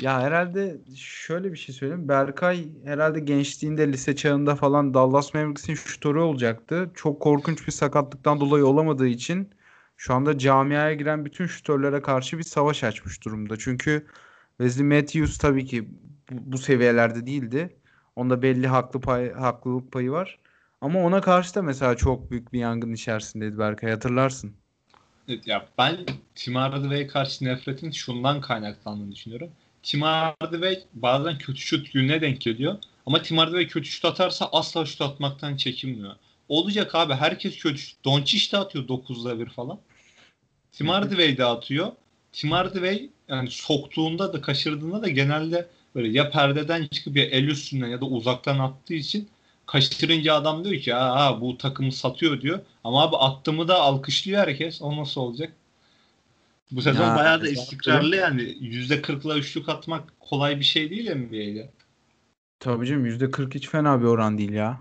[0.00, 2.08] Ya herhalde şöyle bir şey söyleyeyim.
[2.08, 6.90] Berkay herhalde gençliğinde lise çağında falan Dallas Mavericks'in şutörü olacaktı.
[6.94, 9.48] Çok korkunç bir sakatlıktan dolayı olamadığı için
[9.96, 13.56] şu anda camiaya giren bütün şutörlere karşı bir savaş açmış durumda.
[13.56, 14.06] Çünkü
[14.58, 15.88] Wesley Matthews tabii ki
[16.30, 17.76] bu, bu seviyelerde değildi.
[18.16, 20.38] Onda belli haklı pay, haklılık payı var.
[20.80, 24.52] Ama ona karşı da mesela çok büyük bir yangın içerisindeydi Berkay hatırlarsın.
[25.28, 25.96] Evet, ya ben
[26.34, 29.50] Tim Hardaway'e karşı nefretin şundan kaynaklandığını düşünüyorum.
[29.82, 32.78] Tim Hardaway bazen kötü şut gününe denk geliyor.
[33.06, 36.14] Ama Tim Hardaway kötü şut atarsa asla şut atmaktan çekinmiyor.
[36.48, 37.82] Olacak abi herkes kötü.
[38.04, 39.78] Doncic de atıyor 9'da bir falan.
[40.72, 41.92] Tim Hardaway de atıyor.
[42.32, 47.88] Tim Hardaway yani soktuğunda da kaçırdığında da genelde böyle ya perdeden çıkıp ya el üstünden
[47.88, 49.28] ya da uzaktan attığı için
[49.66, 52.60] kaçırınca adam diyor ki Aa, bu takımı satıyor diyor.
[52.84, 54.82] Ama abi attığımı da alkışlıyor herkes.
[54.82, 55.52] O nasıl olacak?
[56.70, 58.42] Bu sezon Ya, bayağı da istikrarlı yani.
[58.42, 61.70] %40'la üçlük atmak kolay bir şey değil NBA'de.
[62.60, 64.80] Tabii canım %40 hiç fena bir oran değil ya.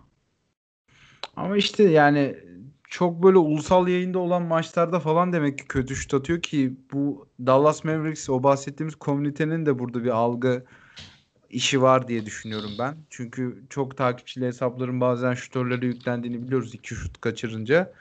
[1.36, 2.36] Ama işte yani
[2.90, 7.84] çok böyle ulusal yayında olan maçlarda falan demek ki kötü şut atıyor ki bu Dallas
[7.84, 10.66] Mavericks o bahsettiğimiz komünitenin de burada bir algı
[11.50, 12.98] işi var diye düşünüyorum ben.
[13.10, 17.94] Çünkü çok takipçili hesapların bazen şutörlere yüklendiğini biliyoruz iki şut kaçırınca.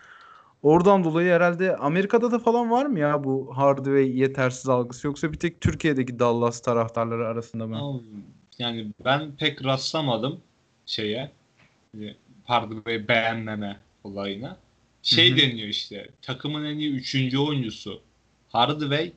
[0.62, 5.38] Oradan dolayı herhalde Amerika'da da falan var mı ya bu Hardaway yetersiz algısı yoksa bir
[5.38, 7.76] tek Türkiye'deki Dallas taraftarları arasında mı?
[8.58, 10.40] Yani ben pek rastlamadım
[10.86, 11.30] şeye.
[12.50, 14.56] Hardaway beğenmeme olayına.
[15.02, 15.38] Şey Hı hı.
[15.38, 18.00] deniyor işte takımın en iyi üçüncü oyuncusu
[18.48, 19.12] Hardaway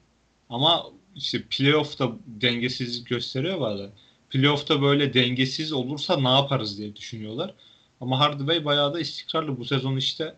[0.49, 3.89] ama işte playoff'ta dengesizlik gösteriyor bazen.
[4.29, 7.53] Playoff'ta böyle dengesiz olursa ne yaparız diye düşünüyorlar.
[8.01, 10.35] Ama Hardaway bayağı da istikrarlı bu sezon işte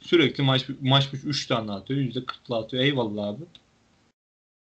[0.00, 2.00] sürekli maç maç 3 tane atıyor.
[2.00, 2.84] %40'la atıyor.
[2.84, 3.42] Eyvallah abi.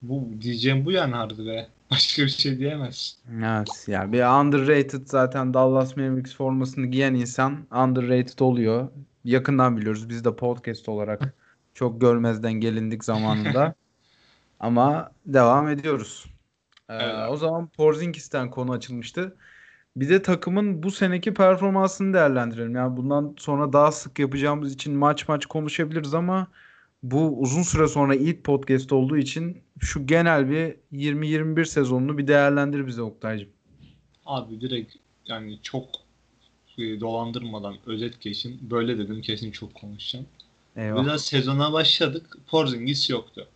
[0.03, 1.67] Bu diyeceğim bu yani Hardaway.
[1.91, 3.19] Başka bir şey diyemezsin.
[3.39, 8.89] Evet ya bir underrated zaten Dallas Mavericks formasını giyen insan underrated oluyor.
[9.25, 11.35] Yakından biliyoruz biz de podcast olarak
[11.75, 13.75] çok görmezden gelindik zamanında.
[14.61, 16.27] Ama devam ediyoruz.
[16.89, 17.31] Ee, Evet.
[17.31, 19.37] o zaman Porzingis'ten konu açılmıştı.
[19.97, 22.75] Bir de takımın bu seneki performansını değerlendirelim.
[22.75, 26.47] Yani bundan sonra daha sık yapacağımız için maç maç konuşabiliriz ama
[27.03, 32.87] bu uzun süre sonra ilk podcast olduğu için şu genel bir 20-21 sezonunu bir değerlendir
[32.87, 33.49] bize Oktay'cığım.
[34.27, 34.95] Abi direkt
[35.27, 35.89] yani çok
[36.79, 38.59] e, dolandırmadan özet geçin.
[38.71, 40.27] Böyle dedim kesin çok konuşacağım.
[40.77, 41.05] Eyvah.
[41.05, 42.39] Biraz sezona başladık.
[42.47, 43.49] Porzingis yoktu.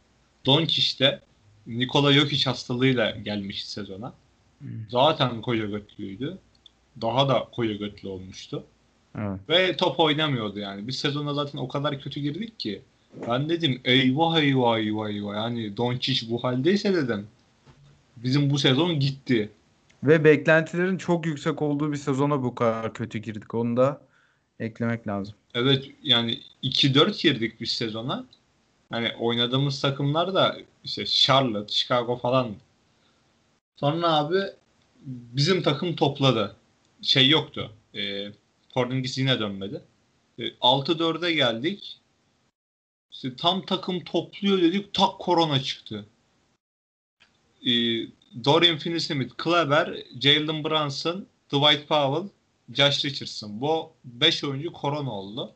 [0.46, 1.20] Doncic de
[1.66, 4.12] Nikola Jokic hastalığıyla gelmişti sezona.
[4.58, 4.68] Hmm.
[4.90, 6.38] Zaten koca götlüydü.
[7.00, 8.64] Daha da koca götlü olmuştu.
[9.18, 9.40] Evet.
[9.48, 10.88] Ve top oynamıyordu yani.
[10.88, 12.82] Biz sezona zaten o kadar kötü girdik ki.
[13.28, 15.34] Ben dedim eyvah eyvah eyvah eyvah.
[15.34, 17.26] Yani Doncic bu haldeyse dedim.
[18.16, 19.50] Bizim bu sezon gitti.
[20.02, 23.54] Ve beklentilerin çok yüksek olduğu bir sezona bu kadar kötü girdik.
[23.54, 24.00] Onu da
[24.60, 25.34] eklemek lazım.
[25.54, 28.24] Evet yani 2-4 girdik biz sezona.
[28.90, 32.54] Hani oynadığımız takımlar da işte Charlotte, Chicago falan.
[33.76, 34.38] Sonra abi
[35.06, 36.56] bizim takım topladı.
[37.02, 37.70] Şey yoktu.
[37.94, 38.28] E,
[38.74, 39.80] Porzingis yine dönmedi.
[40.38, 41.99] E, 6-4'e geldik.
[43.12, 44.94] İşte tam takım topluyor dedik.
[44.94, 46.06] Tak korona çıktı.
[47.66, 47.70] E,
[48.44, 52.28] Dorian Finney-Smith, Kleber, Jalen Brunson, Dwight Powell,
[52.72, 53.60] Josh Richardson.
[53.60, 55.54] Bu 5 oyuncu korona oldu.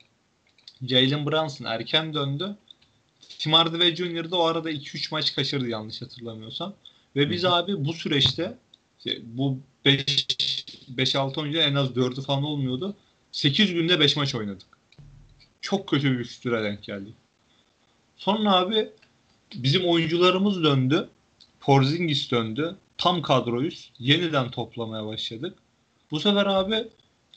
[0.82, 2.56] Jalen Brunson erken döndü.
[3.38, 4.30] Tim Hardaway Jr.
[4.30, 6.74] da o arada 2-3 maç kaçırdı yanlış hatırlamıyorsam.
[7.16, 8.58] Ve biz abi bu süreçte
[8.98, 12.96] işte bu 5-6 oyuncu en az 4'ü falan olmuyordu.
[13.32, 14.66] 8 günde 5 maç oynadık.
[15.60, 17.14] Çok kötü bir süre denk geldik.
[18.16, 18.88] Sonra abi
[19.55, 21.09] bizim oyuncularımız döndü.
[21.61, 22.77] Porzingis döndü.
[22.98, 23.92] Tam kadroyuz.
[23.98, 25.59] Yeniden toplamaya başladık.
[26.11, 26.88] Bu sefer abi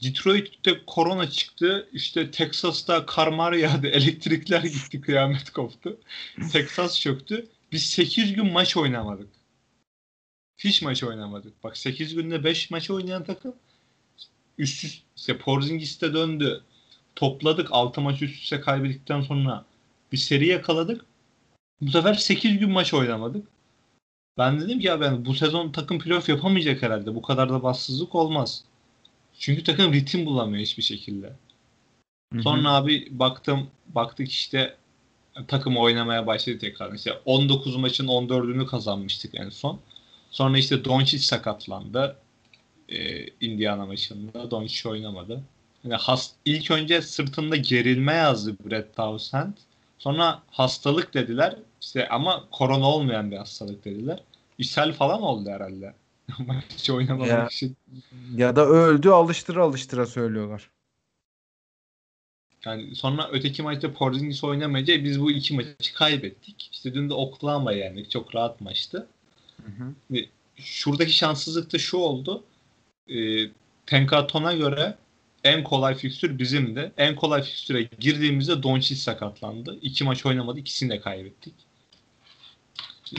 [0.04, 1.90] Detroit'te korona çıktı.
[1.94, 3.88] İşte Texas'ta karmar yağdı.
[3.92, 5.02] Elektrikler gitti.
[5.02, 5.98] Kıyamet koptu.
[6.52, 7.48] Texas çöktü.
[7.72, 9.30] Biz 8 gün maç oynamadık.
[10.58, 11.64] Hiç maç oynamadık.
[11.64, 13.56] Bak 8 günde 5 maç oynayan takım
[14.58, 16.64] üst üste Porzingis'te döndü.
[17.16, 17.68] Topladık.
[17.72, 19.66] 6 maç üst üste kaybettikten sonra
[20.12, 21.06] bir seri yakaladık.
[21.82, 23.48] Bu sefer 8 gün maç oynamadık.
[24.38, 27.16] Ben dedim ki ya ben bu sezon takım playoff yapamayacak herhalde.
[27.16, 28.64] Bu kadar da bassızlık olmaz.
[29.40, 31.28] Çünkü takım ritim bulamıyor hiçbir şekilde.
[32.34, 32.42] Hı-hı.
[32.42, 34.76] Sonra abi baktım baktık işte
[35.48, 36.94] takım oynamaya başladı tekrar.
[36.94, 39.80] İşte 19 maçın 14'ünü kazanmıştık en son.
[40.32, 42.18] Sonra işte Doncic sakatlandı.
[42.90, 44.52] Ee, Indiana maçında.
[44.52, 45.44] Doncic oynamadı.
[45.84, 49.54] Yani hast ilk önce sırtında gerilme yazdı Brett Townsend.
[49.98, 51.56] Sonra hastalık dediler.
[51.82, 54.24] İşte ama korona olmayan bir hastalık dediler.
[54.58, 55.94] İshal falan oldu herhalde.
[56.48, 57.78] Maç oynamamak ya, için.
[58.36, 60.70] Ya da öldü alıştıra alıştıra söylüyorlar.
[62.66, 66.70] Yani sonra öteki maçta Porzingis oynamayınca biz bu iki maçı kaybettik.
[66.72, 68.12] İşte dün de Oklahoma yendik.
[68.12, 69.08] Çok rahat maçtı.
[69.64, 70.20] Hı hı.
[70.56, 72.44] Şuradaki şanssızlık da şu oldu.
[73.10, 73.48] E,
[73.86, 74.98] Tenkaton'a göre
[75.44, 76.92] en kolay fikstür bizimdi.
[76.98, 79.80] En kolay fikstüre girdiğimizde Doncic sakatlandı.
[79.82, 80.60] İki maç oynamadı.
[80.60, 81.54] ikisini de kaybettik.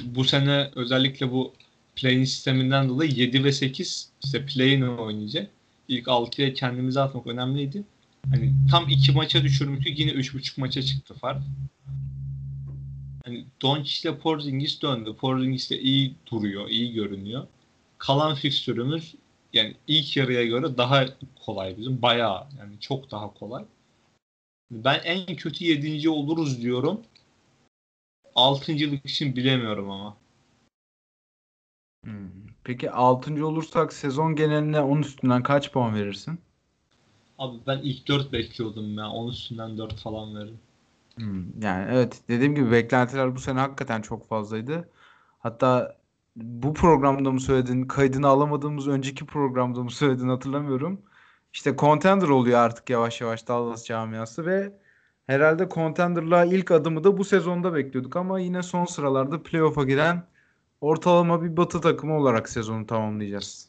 [0.02, 1.54] Bu sene özellikle bu
[1.96, 5.50] play sisteminden dolayı 7 ve 8 işte play oynayacak.
[5.88, 7.82] İlk 6'ya kendimizi atmak önemliydi.
[8.30, 11.42] Hani tam iki maça düşürmüştük yine 3.5 maça çıktı fark.
[13.24, 15.14] Hani Doncic ile Porzingis döndü.
[15.20, 17.46] Porzingis de iyi duruyor, iyi görünüyor.
[17.98, 19.14] Kalan fikstürümüz
[19.52, 21.06] yani ilk yarıya göre daha
[21.46, 22.02] kolay bizim.
[22.02, 23.64] Bayağı yani çok daha kolay.
[24.70, 27.00] Ben en kötü yedinci oluruz diyorum.
[28.34, 30.16] Altıncılık için bilemiyorum ama.
[32.04, 32.28] Hmm.
[32.64, 33.46] Peki 6.
[33.46, 36.40] olursak sezon geneline 10 üstünden kaç puan verirsin?
[37.38, 39.10] Abi ben ilk 4 bekliyordum ya.
[39.10, 40.58] 10 üstünden 4 falan veririm.
[41.16, 41.62] Hmm.
[41.62, 44.88] Yani evet dediğim gibi beklentiler bu sene hakikaten çok fazlaydı.
[45.38, 45.97] Hatta
[46.42, 51.02] bu programda mı söyledin, kaydını alamadığımız önceki programda mı söyledin hatırlamıyorum.
[51.52, 54.72] İşte contender oluyor artık yavaş yavaş Dallas camiası ve
[55.26, 60.24] herhalde contender'lığa ilk adımı da bu sezonda bekliyorduk ama yine son sıralarda playoff'a giren
[60.80, 63.68] ortalama bir batı takımı olarak sezonu tamamlayacağız.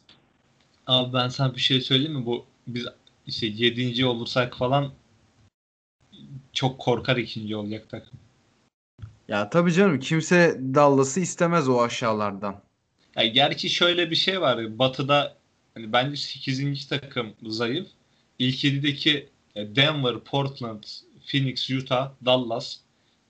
[0.86, 2.26] Abi ben sana bir şey söyleyeyim mi?
[2.26, 2.86] Bu biz
[3.26, 4.06] işte 7.
[4.06, 4.92] olursak falan
[6.52, 8.18] çok korkar ikinci olacak takım.
[9.30, 12.62] Ya tabii canım kimse Dallas'ı istemez o aşağılardan.
[13.16, 14.78] Ya gerçi şöyle bir şey var.
[14.78, 15.36] Batı'da
[15.74, 16.88] hani bence 8.
[16.88, 17.88] takım zayıf.
[18.38, 20.82] İlk 7'deki e, Denver, Portland,
[21.30, 22.76] Phoenix, Utah, Dallas,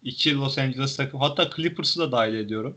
[0.03, 2.77] iki Los Angeles takım hatta Clippers'ı da dahil ediyorum.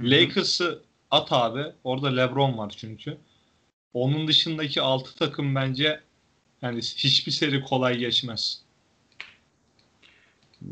[0.00, 1.64] Lakers'ı at abi.
[1.84, 3.18] Orada LeBron var çünkü.
[3.94, 6.00] Onun dışındaki 6 takım bence
[6.62, 8.62] yani hiçbir seri kolay geçmez.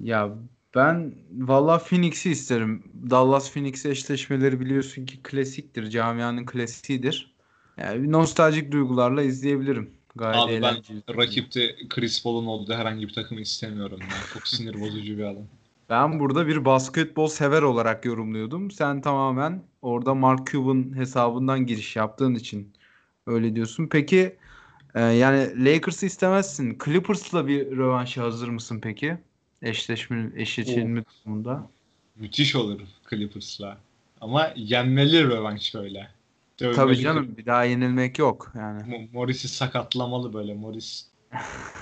[0.03, 0.31] Ya
[0.79, 2.83] ben valla Phoenix'i isterim.
[3.11, 5.91] Dallas Phoenix eşleşmeleri biliyorsun ki klasiktir.
[5.91, 7.35] Camianın klasiğidir.
[7.77, 9.91] Yani nostaljik duygularla izleyebilirim.
[10.17, 10.77] Gayet Abi ben
[11.17, 13.99] rakipte Chris Paul'un olduğu herhangi bir takımı istemiyorum.
[14.01, 14.13] Yani.
[14.35, 15.43] Çok sinir bozucu bir adam.
[15.91, 18.71] Ben burada bir basketbol sever olarak yorumluyordum.
[18.71, 22.73] Sen tamamen orada Mark Cuban hesabından giriş yaptığın için
[23.27, 23.89] öyle diyorsun.
[23.91, 24.37] Peki
[24.95, 26.79] e, yani Lakers'ı istemezsin.
[26.85, 29.19] Clippers'la bir rövanşa hazır mısın peki?
[29.63, 31.67] Eşleşme, eşleşilme durumunda.
[32.17, 33.79] Müthiş olur Clippers'la.
[34.21, 36.11] Ama yenmeli rövanş böyle.
[36.61, 39.09] Dövmeli Tabii canım bir daha yenilmek yok yani.
[39.13, 41.07] Morris'i sakatlamalı böyle Morris.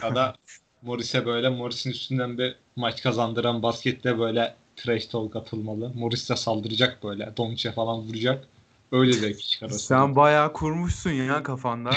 [0.02, 0.34] ya da
[0.82, 5.92] Morris'e böyle Morris'in üstünden bir maç kazandıran baskette böyle trash talk atılmalı.
[5.94, 7.32] Morris de saldıracak böyle.
[7.36, 8.48] Doncic'e falan vuracak.
[8.92, 9.68] Öyle zevk çıkar.
[9.68, 11.90] Sen bayağı kurmuşsun ya kafanda.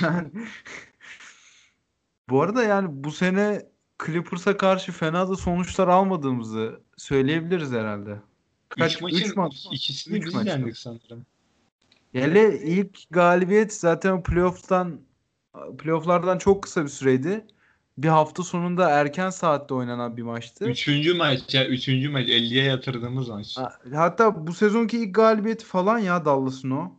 [2.28, 3.71] bu arada yani bu sene
[4.06, 8.20] Clippers'a karşı fena da sonuçlar almadığımızı söyleyebiliriz herhalde.
[8.68, 8.94] Kaç?
[8.96, 9.66] 3 maçın üç maç.
[9.72, 10.46] ikisini Üç biz maç.
[10.46, 11.26] yendik sanırım.
[12.12, 15.00] Hele ilk galibiyet zaten playoff'tan
[15.78, 17.46] playoff'lardan çok kısa bir süreydi.
[17.98, 20.64] Bir hafta sonunda erken saatte oynanan bir maçtı.
[20.64, 21.66] Üçüncü maç ya.
[21.68, 22.28] Üçüncü maç.
[22.28, 23.56] 50'ye yatırdığımız maç.
[23.58, 26.92] Ha- Hatta bu sezonki ilk galibiyeti falan ya Dallas'ın o.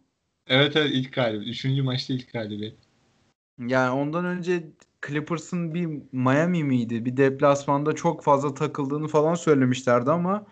[0.47, 1.47] Evet evet ilk galibiyet.
[1.55, 2.75] Üçüncü maçta ilk galibiyet.
[3.67, 4.63] Yani ondan önce
[5.07, 7.05] Clippers'ın bir Miami miydi?
[7.05, 10.45] Bir deplasmanda çok fazla takıldığını falan söylemişlerdi ama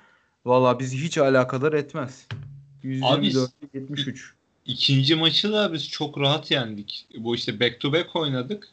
[0.45, 2.27] valla bizi hiç alakadar etmez.
[2.83, 4.33] Abi, 124 73.
[4.65, 7.07] İkinci maçı da biz çok rahat yendik.
[7.17, 8.67] Bu işte back to back oynadık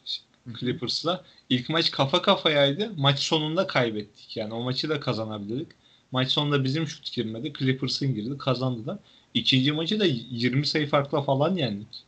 [0.59, 1.23] Clippers'la.
[1.49, 2.93] İlk maç kafa kafayaydı.
[2.97, 4.37] Maç sonunda kaybettik.
[4.37, 5.71] Yani o maçı da kazanabilirdik.
[6.11, 7.53] Maç sonunda bizim şut girmedi.
[7.59, 8.37] Clippers'ın girdi.
[8.37, 8.97] Kazandılar.
[9.33, 12.05] İkinci maçı da 20 sayı farkla falan yendik.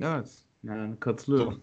[0.00, 0.28] Evet.
[0.64, 1.60] Yani katılıyorum.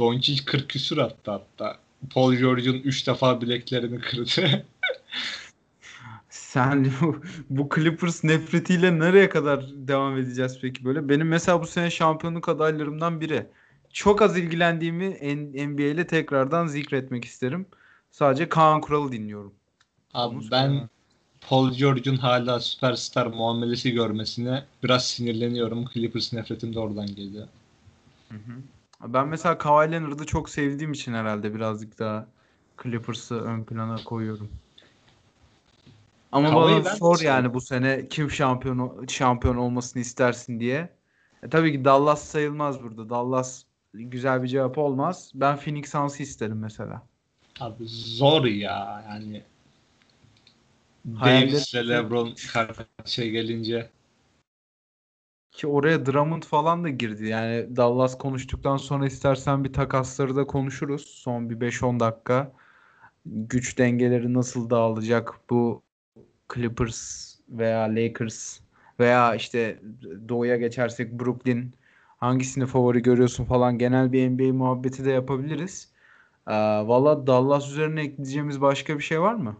[0.00, 1.76] Doncic 40 küsür attı hatta.
[2.14, 4.66] Paul George'un 3 defa bileklerini kırdı.
[6.30, 11.08] Sen bu, bu Clippers nefretiyle nereye kadar devam edeceğiz peki böyle?
[11.08, 13.46] Benim mesela bu sene şampiyonluk adaylarımdan biri.
[13.92, 15.08] Çok az ilgilendiğimi
[15.68, 17.66] NBA ile tekrardan zikretmek isterim.
[18.10, 19.52] Sadece Kaan Kural'ı dinliyorum.
[20.14, 20.88] Abi Onu ben.
[21.48, 25.84] Paul George'un hala süperstar muamelesi görmesine biraz sinirleniyorum.
[25.94, 27.46] Clippers nefretim de oradan geliyor.
[29.06, 32.26] Ben mesela Kawhi Leonard'ı çok sevdiğim için herhalde birazcık daha
[32.82, 34.50] Clippers'ı ön plana koyuyorum.
[36.32, 37.42] Ama Kawhi'yi bana sor seviyorum.
[37.44, 40.88] yani bu sene kim şampiyon şampiyon olmasını istersin diye.
[41.42, 43.10] E, tabii ki Dallas sayılmaz burada.
[43.10, 45.32] Dallas güzel bir cevap olmaz.
[45.34, 47.02] Ben Phoenix Suns'ı isterim mesela.
[47.60, 49.42] Abi zor ya yani.
[51.18, 53.90] Hayalleri- Davis'le LeBron karşıya gelince
[55.52, 57.26] Ki oraya Drummond falan da girdi.
[57.26, 61.06] Yani Dallas konuştuktan sonra istersen bir takasları da konuşuruz.
[61.06, 62.52] Son bir 5-10 dakika.
[63.26, 65.82] Güç dengeleri nasıl dağılacak bu
[66.54, 68.60] Clippers veya Lakers
[69.00, 69.80] veya işte
[70.28, 71.74] doğuya geçersek Brooklyn
[72.18, 75.88] hangisini favori görüyorsun falan genel bir NBA muhabbeti de yapabiliriz.
[76.46, 76.52] Ee,
[76.86, 79.56] valla Dallas üzerine ekleyeceğimiz başka bir şey var mı?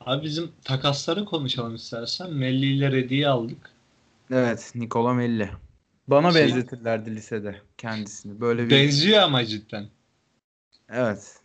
[0.00, 2.32] Abi bizim takasları konuşalım istersen.
[2.32, 3.75] Melli ile Reddy'yi aldık.
[4.30, 5.50] Evet, Nikola Melli.
[6.08, 8.40] Bana Şey- benzetirlerdi lisede kendisini.
[8.40, 9.88] Böyle bir Benziyor ama cidden.
[10.88, 11.40] Evet.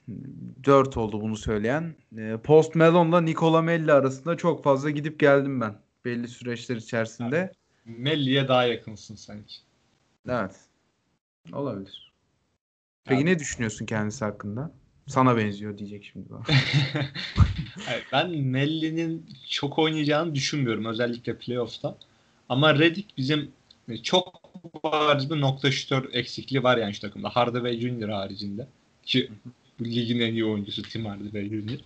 [0.63, 1.95] 4 oldu bunu söyleyen.
[2.17, 5.75] Ee, Post Malone'la Nikola Melli arasında çok fazla gidip geldim ben.
[6.05, 7.51] Belli süreçler içerisinde.
[7.85, 9.55] Melli'ye daha yakınsın sanki.
[10.29, 10.55] Evet.
[11.53, 12.11] Olabilir.
[13.05, 14.71] Peki Abi- ne düşünüyorsun kendisi hakkında?
[15.07, 16.43] Sana benziyor diyecek şimdi bana.
[18.11, 21.97] Ben Melli'nin çok oynayacağını düşünmüyorum özellikle playoff'ta.
[22.51, 23.51] Ama Redick bizim
[24.03, 24.41] çok
[24.83, 27.29] bariz bir nokta şütör eksikliği var yani şu takımda.
[27.29, 28.67] Hardaway Junior haricinde.
[29.05, 29.31] Ki
[29.79, 31.79] bu ligin en iyi oyuncusu Tim Hardaway Junior.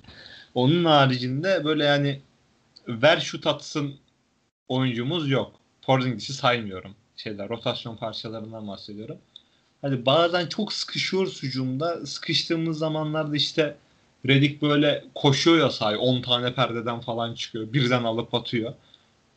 [0.56, 2.22] Onun haricinde böyle yani
[2.88, 3.96] ver şut atsın
[4.68, 5.52] oyuncumuz yok.
[5.82, 6.96] Porzingis'i saymıyorum.
[7.16, 9.18] Şeyler, rotasyon parçalarından bahsediyorum.
[9.82, 12.06] Hani bazen çok sıkışıyoruz hücumda.
[12.06, 13.76] Sıkıştığımız zamanlarda işte
[14.28, 17.74] Redick böyle koşuyor ya sahaya 10 tane perdeden falan çıkıyor.
[17.74, 18.74] Birden alıp atıyor.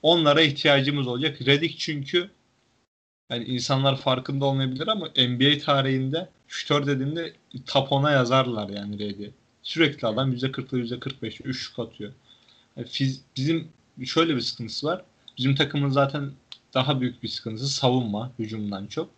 [0.03, 1.41] Onlara ihtiyacımız olacak.
[1.47, 2.31] Redick çünkü
[3.31, 7.33] yani insanlar farkında olmayabilir ama NBA tarihinde şütör dediğinde
[7.67, 9.31] top 10'a yazarlar yani Redick'i.
[9.63, 12.13] Sürekli adam %40'la %45 üçlük atıyor.
[12.77, 13.69] Yani fiz- bizim
[14.05, 15.05] şöyle bir sıkıntısı var.
[15.39, 16.31] Bizim takımın zaten
[16.75, 19.11] daha büyük bir sıkıntısı savunma hücumdan çok.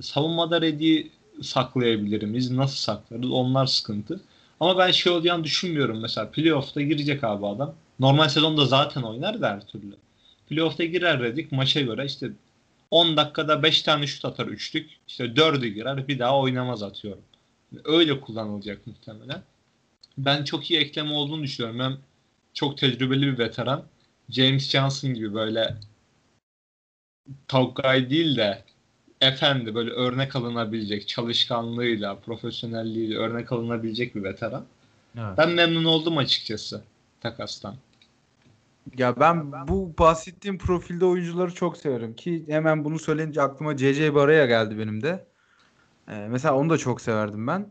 [0.00, 1.10] Savunmada Redick'i
[1.42, 2.50] saklayabilir miyiz?
[2.50, 3.30] Nasıl saklarız?
[3.30, 4.20] Onlar sıkıntı.
[4.60, 6.00] Ama ben şey olacağını düşünmüyorum.
[6.00, 7.74] Mesela playoff'ta girecek abi adam.
[8.00, 9.96] Normal sezonda zaten oynar da her türlü.
[10.48, 12.30] Playoff'ta girer Redick maça göre işte
[12.90, 14.90] 10 dakikada 5 tane şut atar üçlük.
[15.08, 17.22] İşte 4'ü girer bir daha oynamaz atıyorum.
[17.84, 19.42] Öyle kullanılacak muhtemelen.
[20.18, 21.78] Ben çok iyi ekleme olduğunu düşünüyorum.
[21.78, 21.96] Ben
[22.54, 23.84] çok tecrübeli bir veteran.
[24.30, 25.76] James Johnson gibi böyle
[27.48, 28.64] Tavukay değil de
[29.20, 34.64] efendi böyle örnek alınabilecek çalışkanlığıyla, profesyonelliğiyle örnek alınabilecek bir veteran.
[35.18, 35.38] Evet.
[35.38, 36.82] Ben memnun oldum açıkçası
[37.20, 37.76] takastan.
[38.96, 44.46] Ya ben bu bahsettiğim profilde oyuncuları çok severim ki hemen bunu söyleyince aklıma CC Baraya
[44.46, 45.26] geldi benim de.
[46.08, 47.70] Ee, mesela onu da çok severdim ben.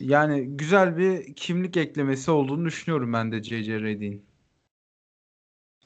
[0.00, 4.24] Yani güzel bir kimlik eklemesi olduğunu düşünüyorum ben de CC Redick'in.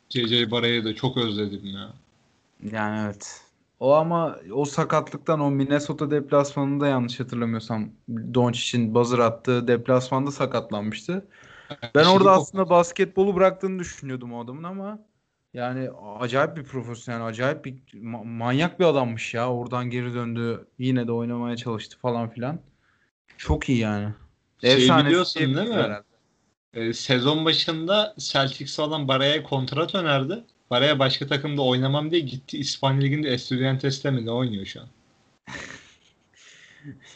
[0.08, 1.92] CC Baray'ı da çok özledim ya.
[2.72, 3.42] Yani evet.
[3.80, 7.90] O ama o sakatlıktan o Minnesota deplasmanında yanlış hatırlamıyorsam
[8.34, 11.28] Doncic'in buzzer attığı deplasmanda sakatlanmıştı.
[11.94, 14.98] Ben Şimdi orada bu- aslında basketbolu bıraktığını düşünüyordum o adamın ama
[15.54, 19.52] yani acayip bir profesyonel, acayip bir ma- manyak bir adammış ya.
[19.52, 20.66] Oradan geri döndü.
[20.78, 22.60] Yine de oynamaya çalıştı falan filan.
[23.38, 24.08] Çok iyi yani.
[24.60, 25.74] Şey biliyorsun değil mi?
[25.74, 26.04] herhalde.
[26.74, 30.44] e, sezon başında Celtics falan Baraya'ya kontrat önerdi.
[30.70, 32.58] Baraya başka takımda oynamam diye gitti.
[32.58, 34.88] İspanya Ligi'nde Estudiantes'te mi ne oynuyor şu an?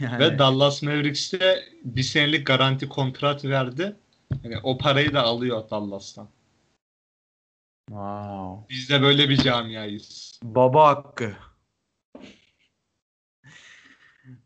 [0.00, 3.96] Yani Ve Dallas Mavericks'te bir senelik garanti kontrat verdi.
[4.44, 6.28] Yani o parayı da alıyor Dallas'tan.
[7.88, 8.68] wow.
[8.70, 10.40] Biz de böyle bir camiayız.
[10.42, 11.32] Baba hakkı.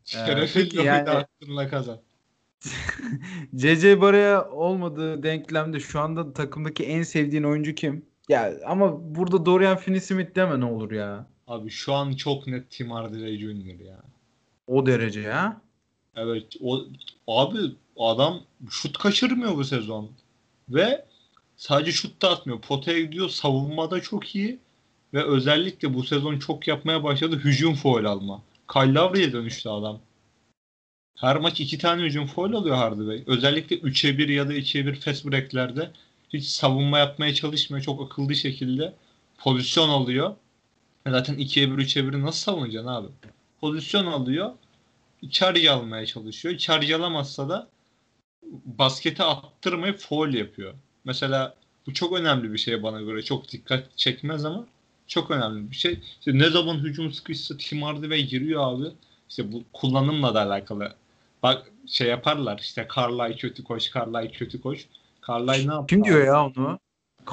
[0.03, 1.09] Şerefin peki yani...
[1.09, 1.99] aklınla kazan.
[3.55, 8.05] CC Baraya olmadığı denklemde şu anda takımdaki en sevdiğin oyuncu kim?
[8.29, 11.27] Ya ama burada Dorian Finney-Smith deme ne olur ya.
[11.47, 13.79] Abi şu an çok net Tim Hardaway Jr.
[13.79, 14.01] ya.
[14.67, 15.61] O derece ya.
[16.21, 16.85] Evet o
[17.27, 17.59] abi
[17.97, 20.11] adam şut kaçırmıyor bu sezon.
[20.69, 21.05] Ve
[21.57, 22.61] sadece şut da atmıyor.
[22.61, 23.29] Potaya gidiyor.
[23.29, 24.59] Savunmada çok iyi.
[25.13, 27.35] Ve özellikle bu sezon çok yapmaya başladı.
[27.35, 28.41] Hücum foul alma.
[28.73, 29.99] Kyle Lowry'e dönüştü adam.
[31.15, 33.23] Her maç iki tane hücum foul alıyor Hardaway.
[33.27, 35.91] Özellikle 3'e 1 ya da 2'ye 1 fast break'lerde
[36.33, 37.83] hiç savunma yapmaya çalışmıyor.
[37.83, 38.93] Çok akıllı şekilde
[39.37, 40.35] pozisyon alıyor.
[41.07, 43.07] Zaten 2'ye 1 3'e 1'i nasıl savunacaksın abi?
[43.61, 44.51] Pozisyon alıyor.
[45.31, 46.57] Charge almaya çalışıyor.
[46.57, 47.69] Charge alamazsa da
[48.65, 50.73] basketi attırmayıp foul yapıyor.
[51.05, 51.55] Mesela
[51.87, 53.21] bu çok önemli bir şey bana göre.
[53.21, 54.65] Çok dikkat çekmez ama
[55.07, 55.99] çok önemli bir şey.
[56.19, 58.87] İşte ne zaman hücum sıkışsa Tim Hardaway giriyor abi.
[59.29, 60.95] İşte bu kullanımla da alakalı.
[61.43, 64.85] Bak şey yaparlar işte Carlisle kötü koş, Carlisle kötü koş.
[65.27, 65.87] Carlisle ne yapıyor?
[65.87, 66.79] Kim diyor ya onu?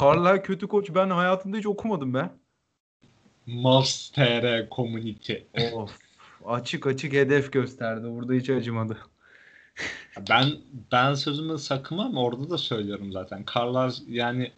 [0.01, 2.31] Carlisle kötü koç ben hayatımda hiç okumadım be.
[3.47, 5.35] Mavs TR Community.
[5.73, 6.06] Of.
[6.47, 8.07] Açık açık hedef gösterdi.
[8.11, 8.99] Burada hiç acımadı.
[10.31, 10.53] Ben
[10.93, 13.45] ben sözümü sakınmam orada da söylüyorum zaten.
[13.55, 14.53] Carlisle yani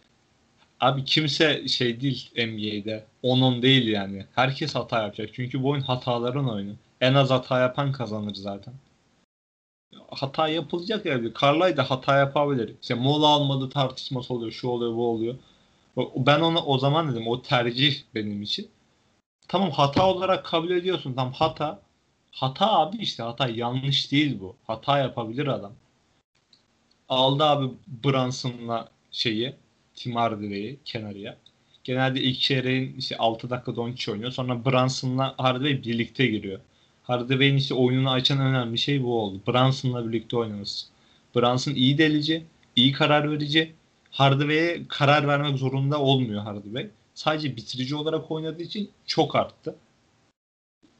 [0.79, 3.05] abi kimse şey değil NBA'de.
[3.23, 4.25] 10-10 değil yani.
[4.35, 5.29] Herkes hata yapacak.
[5.33, 6.73] Çünkü bu oyun hataların oyunu.
[7.01, 8.73] En az hata yapan kazanır zaten.
[10.09, 11.31] Hata yapılacak yani.
[11.41, 12.75] Carlisle de hata yapabilir.
[12.81, 14.51] İşte mola almadı tartışması oluyor.
[14.51, 15.35] Şu oluyor bu oluyor.
[16.15, 18.69] Ben ona o zaman dedim o tercih benim için.
[19.49, 21.13] Tamam hata olarak kabul ediyorsun.
[21.13, 21.81] Tamam hata.
[22.31, 24.55] Hata abi işte hata yanlış değil bu.
[24.67, 25.73] Hata yapabilir adam.
[27.09, 27.73] Aldı abi
[28.03, 29.55] Brunson'la şeyi
[29.95, 31.37] Tim Hardaway'i kenarıya.
[31.83, 34.31] Genelde ilk çeyreğin işte 6 dakika Doncic oynuyor.
[34.31, 36.59] Sonra Brunson'la Hardaway birlikte giriyor.
[37.03, 39.41] Hardaway'in işte oyununu açan önemli şey bu oldu.
[39.47, 40.87] Brunson'la birlikte oynaması.
[41.35, 42.45] Brunson iyi delici,
[42.75, 43.73] iyi karar verici.
[44.11, 46.89] Hardaway'e karar vermek zorunda olmuyor Hardaway.
[47.19, 49.75] Sadece bitirici olarak oynadığı için çok arttı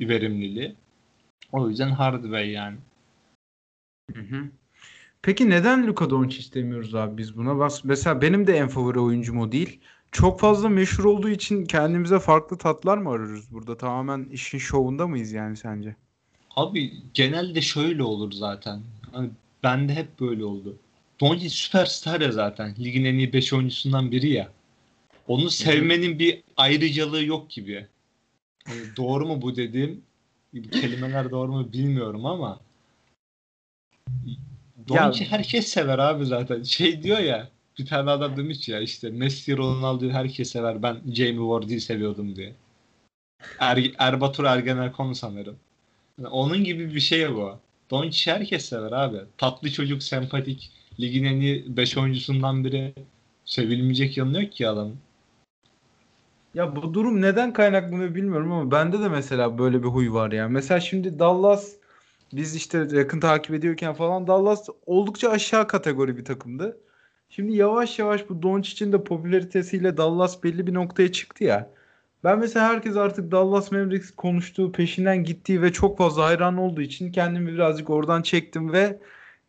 [0.02, 0.76] verimliliği.
[1.52, 2.78] O yüzden Hardaway yani.
[4.14, 4.48] Hı hı.
[5.22, 7.58] Peki neden Luka Doncic demiyoruz abi biz buna?
[7.58, 9.80] Bas mesela benim de en favori oyuncum o değil.
[10.12, 13.78] Çok fazla meşhur olduğu için kendimize farklı tatlar mı arıyoruz burada?
[13.78, 15.96] Tamamen işin şovunda mıyız yani sence?
[16.56, 18.82] Abi genelde şöyle olur zaten.
[19.12, 19.30] Hani
[19.64, 20.76] bende hep böyle oldu.
[21.22, 22.76] Doncic süperstar ya zaten.
[22.80, 24.59] Ligin en iyi 5 oyuncusundan biri ya.
[25.30, 27.88] Onu sevmenin bir ayrıcalığı yok gibi.
[28.66, 30.02] Hani doğru mu bu dediğim?
[30.72, 32.60] Kelimeler doğru mu bilmiyorum ama
[34.88, 36.64] Doncic'i herkes sever abi zaten.
[36.64, 37.50] Şey diyor ya
[37.80, 40.84] bir tane adam demiş ya işte Messi Ronaldo'yu herkes sever.
[40.84, 42.54] Ben Jamie Vardy'yi seviyordum diye.
[43.60, 45.56] Er, Erbatur Ergenerkon sanırım.
[46.18, 47.60] Yani onun gibi bir şey bu.
[47.92, 49.18] Doncic herkes sever abi.
[49.38, 50.72] Tatlı çocuk, sempatik.
[51.00, 52.94] Ligin en iyi 5 oyuncusundan biri.
[53.46, 54.98] Sevilmeyecek yanı yok ki adamın.
[56.54, 60.48] Ya bu durum neden kaynaklanıyor bilmiyorum ama bende de mesela böyle bir huy var ya.
[60.50, 61.76] Mesela şimdi Dallas
[62.34, 66.78] biz işte yakın takip ediyorken falan Dallas oldukça aşağı kategori bir takımdı.
[67.30, 71.72] Şimdi yavaş yavaş bu Doncic'in de popülaritesiyle Dallas belli bir noktaya çıktı ya.
[72.24, 77.12] Ben mesela herkes artık Dallas Mavericks konuştuğu, peşinden gittiği ve çok fazla hayran olduğu için
[77.12, 79.00] kendimi birazcık oradan çektim ve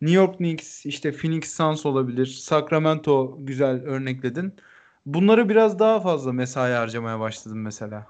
[0.01, 4.55] New York Knicks, işte Phoenix Suns olabilir, Sacramento güzel örnekledin.
[5.07, 8.07] Bunları biraz daha fazla mesai harcamaya başladım mesela.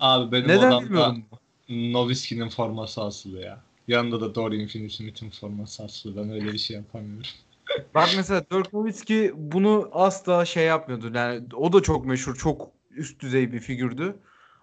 [0.00, 1.24] Abi benim Neden odamda bilmiyorum.
[1.68, 3.60] Nowitzki'nin forması asılı ya.
[3.88, 6.16] Yanında da Dorian Finney-Smith'in forması asılı.
[6.16, 7.26] Ben öyle bir şey yapamıyorum.
[7.94, 11.12] Bak mesela Dirk Nowitzki bunu asla şey yapmıyordu.
[11.14, 14.16] Yani o da çok meşhur, çok üst düzey bir figürdü.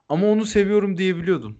[0.10, 1.58] Ama onu seviyorum diyebiliyordun.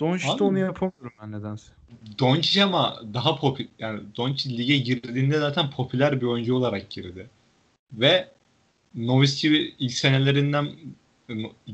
[0.00, 1.72] Doncic'te onu yapamıyorum ben nedense.
[2.18, 7.30] Doncic ama daha popüler yani Doncic lige girdiğinde zaten popüler bir oyuncu olarak girdi.
[7.92, 8.28] Ve
[8.94, 10.68] Nowitzki ilk senelerinden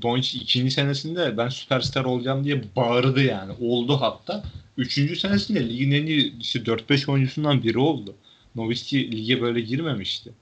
[0.03, 3.53] Doncic ikinci senesinde ben süperstar olacağım diye bağırdı yani.
[3.61, 4.43] Oldu hatta.
[4.77, 8.15] Üçüncü senesinde ligin en iyi işte 4-5 oyuncusundan biri oldu.
[8.55, 10.33] Nowitzki lige böyle girmemişti.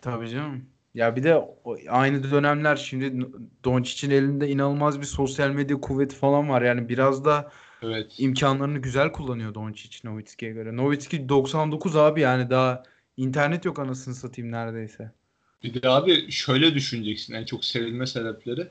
[0.00, 0.64] Tabii canım.
[0.94, 1.44] Ya bir de
[1.88, 3.26] aynı dönemler şimdi
[3.64, 6.62] Doncic'in elinde inanılmaz bir sosyal medya kuvveti falan var.
[6.62, 7.50] Yani biraz da
[7.82, 8.14] Evet.
[8.18, 10.76] imkanlarını güzel kullanıyor Doncic Nowitzki'ye göre.
[10.76, 12.82] Nowitzki 99 abi yani daha
[13.16, 15.12] İnternet yok anasını satayım neredeyse.
[15.62, 18.68] Bir de abi şöyle düşüneceksin en çok sevilme sebepleri.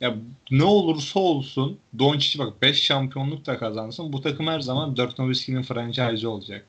[0.00, 0.16] Ya
[0.50, 5.62] ne olursa olsun Doncic bak 5 şampiyonluk da kazansın bu takım her zaman Dirk Nowitzki'nin
[5.62, 6.66] franchise olacak.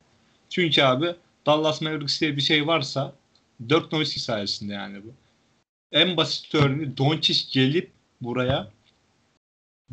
[0.48, 1.14] Çünkü abi
[1.46, 3.12] Dallas Mavericks diye bir şey varsa
[3.68, 5.12] Dirk Nowitzki sayesinde yani bu.
[5.92, 8.70] En basit örneği Doncic gelip buraya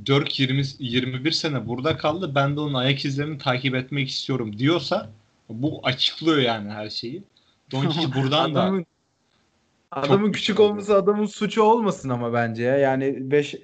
[0.05, 2.35] Dirk 20, 21 sene burada kaldı.
[2.35, 5.09] Ben de onun ayak izlerini takip etmek istiyorum diyorsa
[5.49, 7.23] bu açıklıyor yani her şeyi.
[7.71, 8.85] Doncic buradan da
[9.95, 12.77] Adamın, küçük olması adamın suçu olmasın ama bence ya.
[12.77, 13.55] Yani 5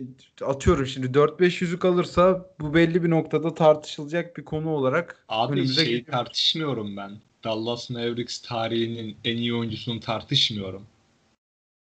[0.45, 5.85] atıyorum şimdi 4-5 yüzük alırsa bu belli bir noktada tartışılacak bir konu olarak Abi önümüze
[5.85, 6.11] şeyi geliyor.
[6.11, 7.11] tartışmıyorum ben.
[7.43, 10.83] Dallas Mavericks tarihinin en iyi oyuncusunu tartışmıyorum.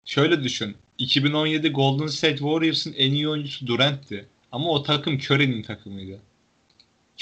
[0.05, 0.75] Şöyle düşün.
[0.97, 4.25] 2017 Golden State Warriors'ın en iyi oyuncusu Durant'ti.
[4.51, 6.19] Ama o takım Curry'nin takımıydı.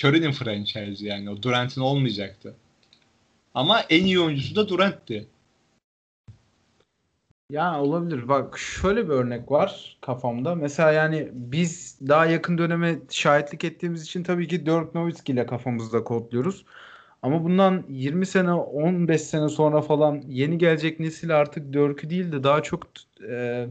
[0.04, 1.30] Curry'nin franchise yani.
[1.30, 2.56] O Durant'in olmayacaktı.
[3.54, 5.28] Ama en iyi oyuncusu da Durant'ti.
[7.50, 8.28] Ya olabilir.
[8.28, 10.56] Bak şöyle bir örnek var kafamda.
[10.56, 16.04] Mesela yani biz daha yakın döneme şahitlik ettiğimiz için tabii ki Dirk Nowitzki ile kafamızda
[16.04, 16.66] kodluyoruz.
[17.22, 22.44] Ama bundan 20 sene, 15 sene sonra falan yeni gelecek nesil artık Dirk'ü değil de
[22.44, 22.88] daha çok
[23.30, 23.68] e,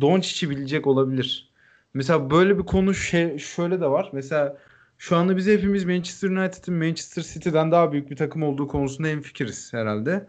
[0.00, 1.50] Doncic'i bilecek olabilir.
[1.94, 4.10] Mesela böyle bir konu şey, şöyle de var.
[4.12, 4.58] Mesela
[4.98, 9.72] şu anda biz hepimiz Manchester United'ın Manchester City'den daha büyük bir takım olduğu konusunda hemfikiriz
[9.72, 10.28] herhalde.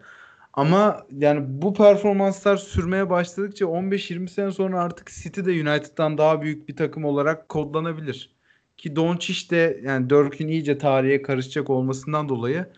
[0.60, 6.70] Ama yani bu performanslar sürmeye başladıkça 15-20 sene sonra artık City de United'dan daha büyük
[6.70, 8.30] bir takım olarak kodlanabilir.
[8.78, 12.70] Ki Doncic de yani Dirk'ün iyice tarihe karışacak olmasından dolayı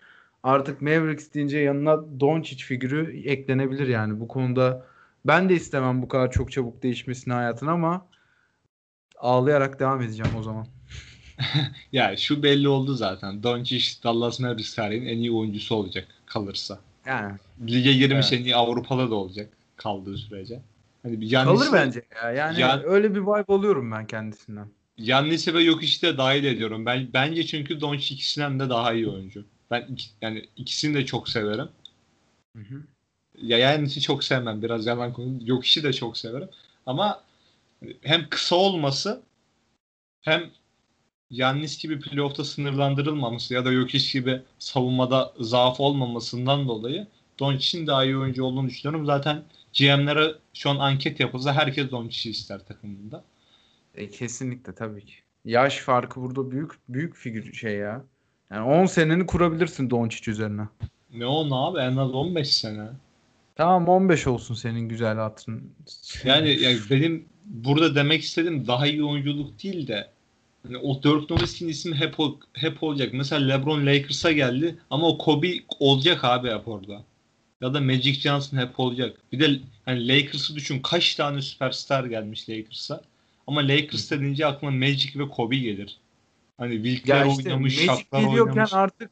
[0.42, 4.20] artık Mavericks deyince yanına Doncic figürü eklenebilir yani.
[4.20, 4.86] Bu konuda
[5.24, 8.06] ben de istemem bu kadar çok çabuk değişmesini hayatın ama
[9.18, 10.66] ağlayarak devam edeceğim o zaman.
[11.92, 13.42] Ya şu belli oldu zaten.
[13.42, 16.78] Doncic Dallas Mavericks tarihinin en iyi oyuncusu olacak kalırsa.
[17.06, 17.32] Yani
[17.68, 18.40] Lige girmiş Evet.
[18.40, 20.60] en iyi Avrupalı da olacak kaldığı sürece.
[21.02, 22.30] Hani bir kalır Giannis'i- bence ya.
[22.32, 24.68] Yani Yan- öyle bir vibe alıyorum ben kendisinden.
[24.98, 26.86] Yannis'i ve yok işte dahil ediyorum.
[26.86, 29.44] Ben bence çünkü Doncic ikisinden de daha iyi oyuncu.
[29.70, 31.68] Ben iki- yani ikisini de çok severim.
[32.56, 32.82] Hı hı.
[33.42, 34.62] Ya Yannis'i çok sevmem.
[34.62, 35.38] Biraz yalan konu.
[35.44, 36.48] Yok işi de çok severim.
[36.86, 37.22] Ama
[38.02, 39.22] hem kısa olması
[40.20, 40.50] hem
[41.32, 47.06] Yannis gibi playoff'ta sınırlandırılmaması ya da yok iş gibi savunmada zaaf olmamasından dolayı
[47.38, 49.06] Doncic'in daha iyi oyuncu olduğunu düşünüyorum.
[49.06, 49.42] Zaten
[49.78, 53.24] GM'lere şu an anket yapılsa herkes Doncic'i ister takımında.
[53.94, 55.14] E, kesinlikle tabii ki.
[55.44, 58.04] Yaş farkı burada büyük büyük figür şey ya.
[58.50, 60.68] Yani 10 seneni kurabilirsin Doncic üzerine.
[61.14, 62.86] Ne o ne abi en az 15 sene.
[63.56, 65.72] Tamam 15 olsun senin güzel hatırın.
[66.24, 70.10] Yani, yani benim burada demek istediğim daha iyi oyunculuk değil de
[70.62, 73.12] hani o Dirk Nowitzki'nin ismi hep ol- hep olacak.
[73.12, 77.04] Mesela LeBron Lakers'a geldi ama o Kobe olacak abi hep orada.
[77.60, 79.16] Ya da Magic Johnson hep olacak.
[79.32, 83.02] Bir de hani Lakers'ı düşün kaç tane süperstar gelmiş Lakers'a.
[83.46, 85.98] Ama Lakers denince aklına Magic ve Kobe gelir.
[86.58, 88.72] Hani Wilkler işte oynamış, Magic Shaq'lar oynamış.
[88.74, 89.10] artık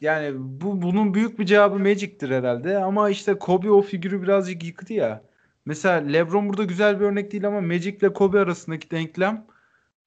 [0.00, 4.92] yani bu bunun büyük bir cevabı Magic'tir herhalde ama işte Kobe o figürü birazcık yıktı
[4.92, 5.22] ya.
[5.66, 9.44] Mesela LeBron burada güzel bir örnek değil ama Magic ile Kobe arasındaki denklem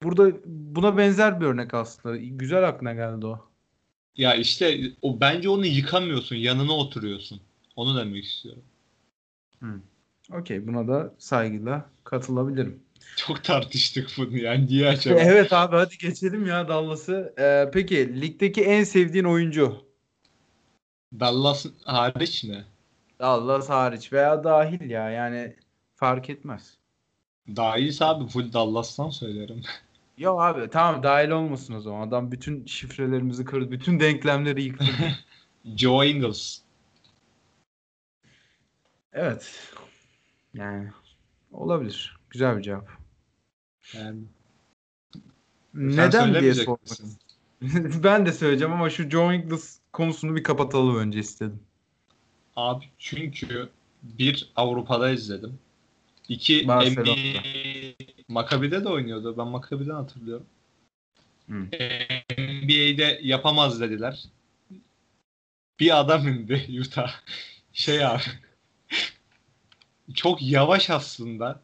[0.04, 2.18] burada buna benzer bir örnek aslında.
[2.18, 3.50] Güzel aklına geldi o.
[4.18, 7.42] Ya işte o bence onu yıkamıyorsun, yanına oturuyorsun.
[7.76, 8.64] Onu demek istiyorum.
[10.34, 12.84] Okey buna da saygıyla katılabilirim.
[13.16, 14.68] Çok tartıştık bunu yani.
[14.68, 15.20] Niye acaba?
[15.24, 17.34] Evet abi hadi geçelim ya Dallas'ı.
[17.40, 19.86] Ee, peki ligdeki en sevdiğin oyuncu?
[21.20, 22.66] Dallas hariç mi?
[23.20, 25.56] Dallas hariç veya dahil ya yani
[25.96, 26.78] fark etmez.
[27.56, 29.62] Dahilse abi full Dallas'tan söylerim.
[30.18, 32.08] Yok abi tamam dahil olmasın o zaman.
[32.08, 33.72] Adam bütün şifrelerimizi kırdı.
[33.72, 34.86] Bütün denklemleri yıktı.
[35.76, 36.62] Joe Ingles.
[39.14, 39.74] evet.
[40.54, 40.90] Yani
[41.52, 42.18] olabilir.
[42.30, 42.90] Güzel bir cevap.
[43.94, 44.24] Yani
[45.74, 47.00] Neden diye sormak.
[48.04, 51.60] ben de söyleyeceğim ama şu Joe Ingles konusunu bir kapatalım önce istedim.
[52.56, 53.70] Abi çünkü
[54.04, 55.60] bir Avrupa'da izledim.
[56.30, 56.64] İki.
[56.68, 57.16] NBA
[58.28, 59.38] Maccabi'de de oynuyordu.
[59.38, 60.46] Ben Maccabi'den hatırlıyorum.
[61.50, 61.56] Hı.
[62.38, 64.24] NBA'de yapamaz dediler.
[65.80, 67.12] Bir adam indi Utah.
[67.74, 68.22] Şey abi.
[70.14, 71.62] çok yavaş aslında.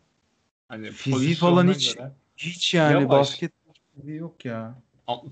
[0.70, 2.12] Hani Fiziği falan hiç- göre.
[2.38, 3.10] Hiç yani Yavaş.
[3.10, 3.52] basket
[4.06, 4.76] yok ya.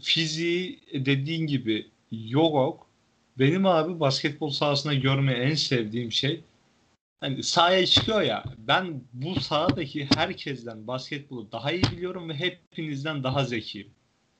[0.01, 2.87] Fiziği dediğin gibi yok.
[3.39, 6.41] Benim abi basketbol sahasında görmeyi en sevdiğim şey
[7.21, 13.45] hani sahaya çıkıyor ya ben bu sahadaki herkesten basketbolu daha iyi biliyorum ve hepinizden daha
[13.45, 13.89] zekiyim.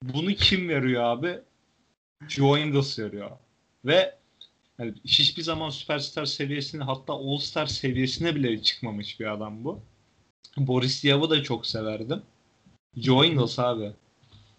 [0.03, 1.39] Bunu kim veriyor abi?
[2.27, 3.31] Joe Ingles veriyor.
[3.85, 4.15] Ve
[4.79, 9.79] Yani hiçbir zaman süperstar seviyesine hatta all star seviyesine bile çıkmamış bir adam bu.
[10.57, 12.21] Boris Diaw'ı da çok severdim.
[12.97, 13.91] Joe Ingles abi.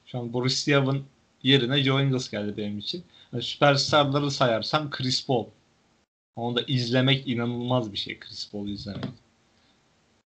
[0.06, 1.04] Şu an Boris Diaw'ın
[1.42, 3.04] yerine Joe Ingles geldi benim için.
[3.32, 5.46] Yani süperstarları sayarsam Chris Paul.
[6.36, 9.04] Onu da izlemek inanılmaz bir şey Chris Paul'u izlemek.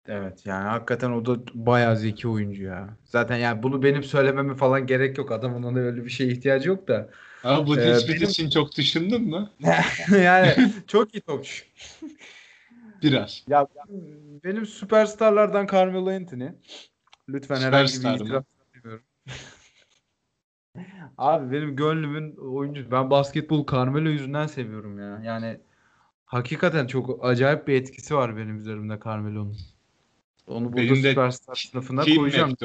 [0.08, 2.90] Evet yani hakikaten o da bayağı zeki oyuncu ya.
[3.06, 5.32] Zaten yani bunu benim söylememe falan gerek yok.
[5.32, 7.10] Adamın ona öyle bir şeye ihtiyacı yok da.
[7.44, 9.50] Ama bu Ee, benim- için çok düşündün mü?
[10.24, 11.66] yani çok iyi topçu.
[13.04, 13.44] Biraz.
[13.48, 13.68] Ya
[14.44, 16.50] benim süperstarlardan Carmelo Anthony.
[17.30, 18.26] Lütfen herhangi bir Süperstar mı?
[18.26, 19.06] itiraf istemiyorum.
[21.18, 22.92] Abi benim gönlümün oyuncu.
[22.92, 25.22] Ben basketbol Carmelo yüzünden seviyorum ya.
[25.26, 25.58] Yani
[26.32, 29.58] hakikaten çok acayip bir etkisi var benim üzerimde Carmelo'nun.
[30.48, 32.56] Onu burada Benim de süperstar sınıfına koyacağım.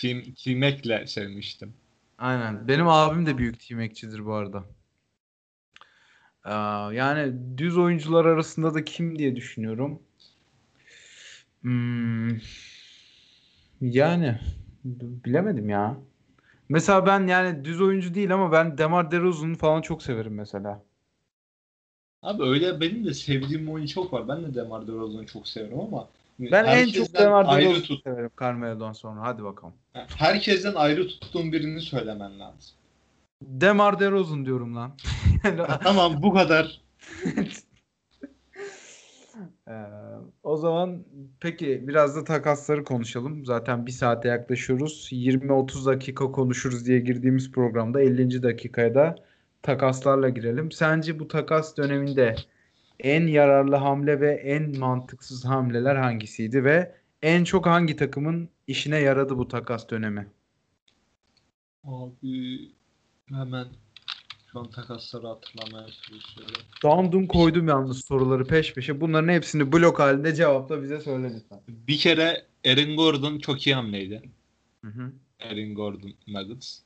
[0.00, 1.74] Team, Team Mac'le sevmiştim.
[2.18, 2.68] Aynen.
[2.68, 4.64] Benim abim de büyük T-Mac'cidir bu arada.
[6.44, 10.02] Aa, yani düz oyuncular arasında da kim diye düşünüyorum.
[11.62, 12.30] Hmm,
[13.80, 14.38] yani
[14.84, 15.96] bilemedim ya.
[16.68, 20.82] Mesela ben yani düz oyuncu değil ama ben DeMar DeRozan'ı falan çok severim mesela.
[22.22, 24.28] Abi öyle benim de sevdiğim oyuncu çok var.
[24.28, 26.08] Ben de DeMar DeRozan'ı çok severim ama
[26.38, 29.20] Ben en çok DeMar DeRozan'ı severim Carmelo'dan sonra.
[29.20, 29.74] Hadi bakalım.
[30.16, 32.74] herkesten ayrı tuttuğum birini söylemen lazım.
[33.42, 34.92] DeMar DeRozan diyorum lan.
[35.82, 36.80] tamam bu kadar.
[39.68, 39.72] Ee,
[40.42, 41.04] o zaman
[41.40, 43.44] peki biraz da takasları konuşalım.
[43.46, 45.08] Zaten bir saate yaklaşıyoruz.
[45.12, 48.42] 20-30 dakika konuşuruz diye girdiğimiz programda 50.
[48.42, 49.16] dakikaya da
[49.62, 50.72] takaslarla girelim.
[50.72, 52.36] Sence bu takas döneminde
[53.00, 59.38] en yararlı hamle ve en mantıksız hamleler hangisiydi ve en çok hangi takımın işine yaradı
[59.38, 60.28] bu takas dönemi?
[61.84, 62.72] Abi
[63.28, 63.66] hemen
[64.52, 66.62] şu an takasları hatırlamaya çalışıyorum.
[66.82, 69.00] Down koydum yalnız soruları peş peşe.
[69.00, 71.60] Bunların hepsini blok halinde cevapla bize söyle lütfen.
[71.68, 74.22] Bir kere Aaron Gordon çok iyi hamleydi.
[74.84, 75.12] Hı hı.
[75.40, 76.80] Aaron Gordon Nuggets.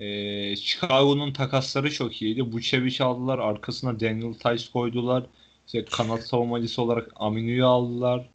[0.00, 2.42] Ee, Chicago'nun takasları çok iyiydi.
[2.42, 3.38] Vucevic aldılar.
[3.38, 5.26] Arkasına Daniel Tice koydular.
[5.66, 8.30] İşte kanat savunmacısı olarak Aminu'yu aldılar.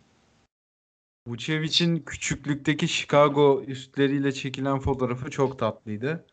[1.28, 6.26] Vucevic'in küçüklükteki Chicago üstleriyle çekilen fotoğrafı çok tatlıydı.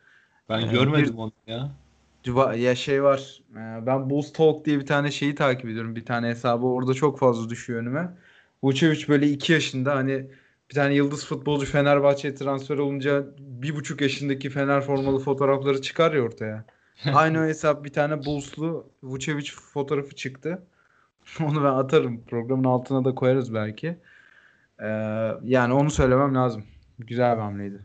[0.49, 1.70] Ben Ee, görmedim bir- onu ya.
[2.57, 3.41] Ya şey var.
[3.53, 5.97] e, Ben Bulls Talk diye bir tane şeyi takip ediyorum.
[5.97, 8.09] Bir tane hesabı orada çok fazla düşüyor önüme.
[8.62, 10.26] Vucevic böyle 2 yaşında hani
[10.73, 16.23] bir tane yıldız futbolcu Fenerbahçe'ye transfer olunca bir buçuk yaşındaki Fener formalı fotoğrafları çıkar ya
[16.23, 16.64] ortaya.
[17.14, 20.62] Aynı hesap bir tane Bulls'lu Vucevic fotoğrafı çıktı.
[21.41, 22.25] Onu ben atarım.
[22.25, 23.99] Programın altına da koyarız belki.
[24.83, 24.87] Ee,
[25.45, 26.64] yani onu söylemem lazım.
[26.99, 27.83] Güzel bir hamleydi.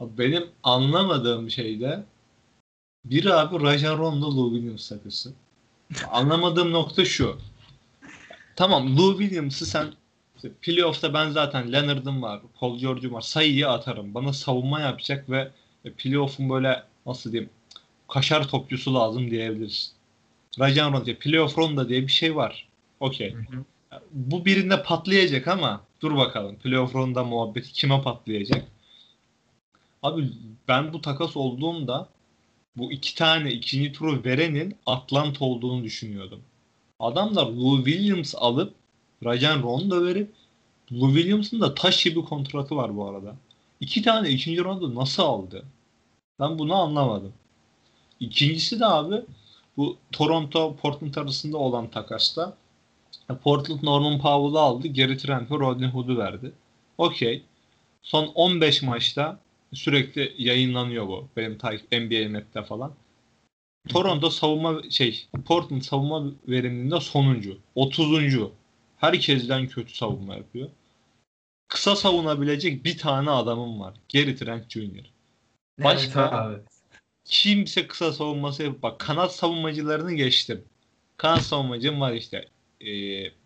[0.00, 2.04] Benim anlamadığım şey de
[3.04, 5.32] bir abi Rajon Rondo Lou Williams takısı.
[6.10, 7.36] Anlamadığım nokta şu.
[8.56, 9.86] Tamam Lou Williams'ı sen
[10.40, 13.20] işte playoff'ta ben zaten Leonard'ım var, Paul George'um var.
[13.20, 14.14] Sayıyı atarım.
[14.14, 15.50] Bana savunma yapacak ve
[15.96, 17.50] playoff'un böyle nasıl diyeyim
[18.08, 19.92] kaşar topçusu lazım diyebiliriz.
[20.60, 22.68] Rajon Rondo, playoff Rondo diye bir şey var.
[23.00, 23.36] Okey.
[24.12, 26.56] Bu birinde patlayacak ama dur bakalım.
[26.56, 28.64] Playoff Rondo muhabbeti kime patlayacak?
[30.02, 30.32] Abi
[30.68, 32.08] ben bu takas olduğumda
[32.76, 36.40] bu iki tane ikinci turu verenin Atlanta olduğunu düşünüyordum.
[37.00, 38.79] Adamlar Lou Williams alıp
[39.24, 40.30] Rajon Rondo verip
[40.92, 43.36] Lou Williams'ın da taş gibi kontratı var bu arada.
[43.80, 45.64] İki tane ikinci rondo nasıl aldı?
[46.40, 47.32] Ben bunu anlamadım.
[48.20, 49.16] İkincisi de abi
[49.76, 52.56] bu Toronto Portland arasında olan takasta
[53.42, 54.88] Portland Norman Powell'ı aldı.
[54.88, 56.52] Geri Trent ve Rodney Hood'u verdi.
[56.98, 57.42] Okey.
[58.02, 59.38] Son 15 maçta
[59.72, 61.28] sürekli yayınlanıyor bu.
[61.36, 61.58] Benim
[61.92, 62.92] NBA Map'te falan.
[63.88, 67.58] Toronto savunma şey Portland savunma veriminde sonuncu.
[67.74, 68.34] 30.
[69.00, 70.68] Herkesten kötü savunma yapıyor.
[71.68, 73.94] Kısa savunabilecek bir tane adamım var.
[74.12, 75.10] Gary Trent Jr.
[75.84, 76.56] Başka Evet abi.
[77.24, 78.76] kimse kısa savunması yap.
[78.82, 80.64] Bak kanat savunmacılarını geçtim.
[81.16, 82.48] Kanat savunmacım var işte.
[82.80, 82.86] Ee,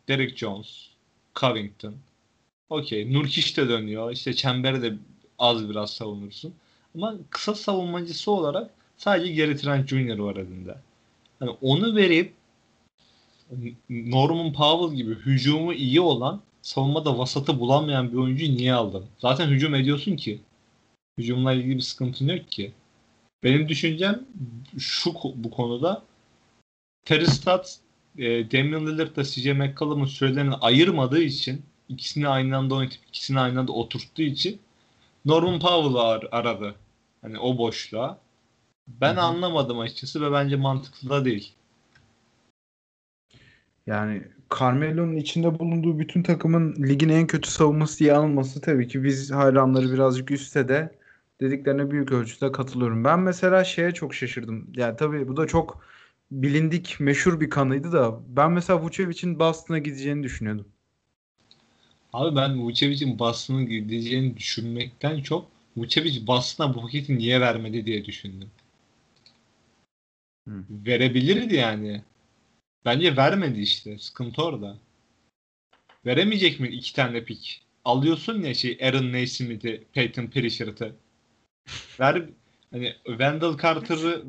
[0.09, 0.89] Derek Jones,
[1.35, 1.95] Covington.
[2.71, 3.13] Okey.
[3.13, 4.11] Nurkic de dönüyor.
[4.13, 4.95] İşte çemberi de
[5.39, 6.55] az biraz savunursun.
[6.95, 10.19] Ama kısa savunmacısı olarak sadece Gary Trent Jr.
[10.19, 10.79] var elinde.
[11.39, 12.33] Hani onu verip
[13.91, 19.05] Norman Powell gibi hücumu iyi olan savunmada vasatı bulamayan bir oyuncuyu niye aldın?
[19.19, 20.41] Zaten hücum ediyorsun ki.
[21.19, 22.73] Hücumla ilgili bir sıkıntın yok ki.
[23.43, 24.25] Benim düşüncem
[24.79, 26.03] şu bu konuda
[27.05, 27.77] Terry Stotts,
[28.19, 33.61] e, Damian Lillard da CJ McCollum'un sürelerini ayırmadığı için ikisini aynı anda oynatıp ikisini aynı
[33.61, 34.61] anda oturttuğu için
[35.25, 36.75] Norman Powell'ı ar- aradı.
[37.23, 38.19] Hani o boşluğa.
[38.89, 39.25] Ben Hı hı.
[39.25, 41.53] anlamadım açıkçası ve bence mantıklı da değil.
[43.87, 44.23] Yani
[44.59, 49.93] Carmelo'nun içinde bulunduğu bütün takımın ligin en kötü savunması diye anılması tabii ki biz hayranları
[49.93, 50.91] birazcık üstte de
[51.41, 53.05] dediklerine büyük ölçüde katılıyorum.
[53.05, 54.71] Ben mesela şeye çok şaşırdım.
[54.77, 55.85] Yani tabii bu da çok
[56.31, 60.67] bilindik, meşhur bir kanıydı da ben mesela Vucevic'in Boston'a gideceğini düşünüyordum.
[62.13, 68.49] Abi ben Vucevic'in Boston'a gideceğini düşünmekten çok Vucevic Boston'a bu paketi niye vermedi diye düşündüm.
[70.49, 70.65] Hı.
[70.71, 72.03] Verebilirdi yani.
[72.85, 73.99] Bence vermedi işte.
[73.99, 74.77] Sıkıntı orada.
[76.07, 77.63] Veremeyecek mi iki tane pik?
[77.85, 80.97] Alıyorsun ya şey Aaron Naismith'i, Peyton Pritchard'ı.
[82.01, 82.23] Ver
[82.73, 84.25] hani Wendell Carter'ı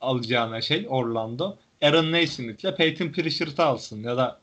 [0.00, 1.56] alacağına şey Orlando.
[1.82, 4.40] Aaron Naismith'le Peyton Pritchard'ı alsın ya da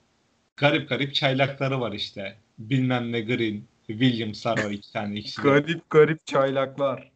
[0.57, 2.37] garip garip çaylakları var işte.
[2.59, 5.41] Bilmem ne Green, Williams'lar var iki tane ikisi.
[5.41, 7.11] Garip garip çaylaklar.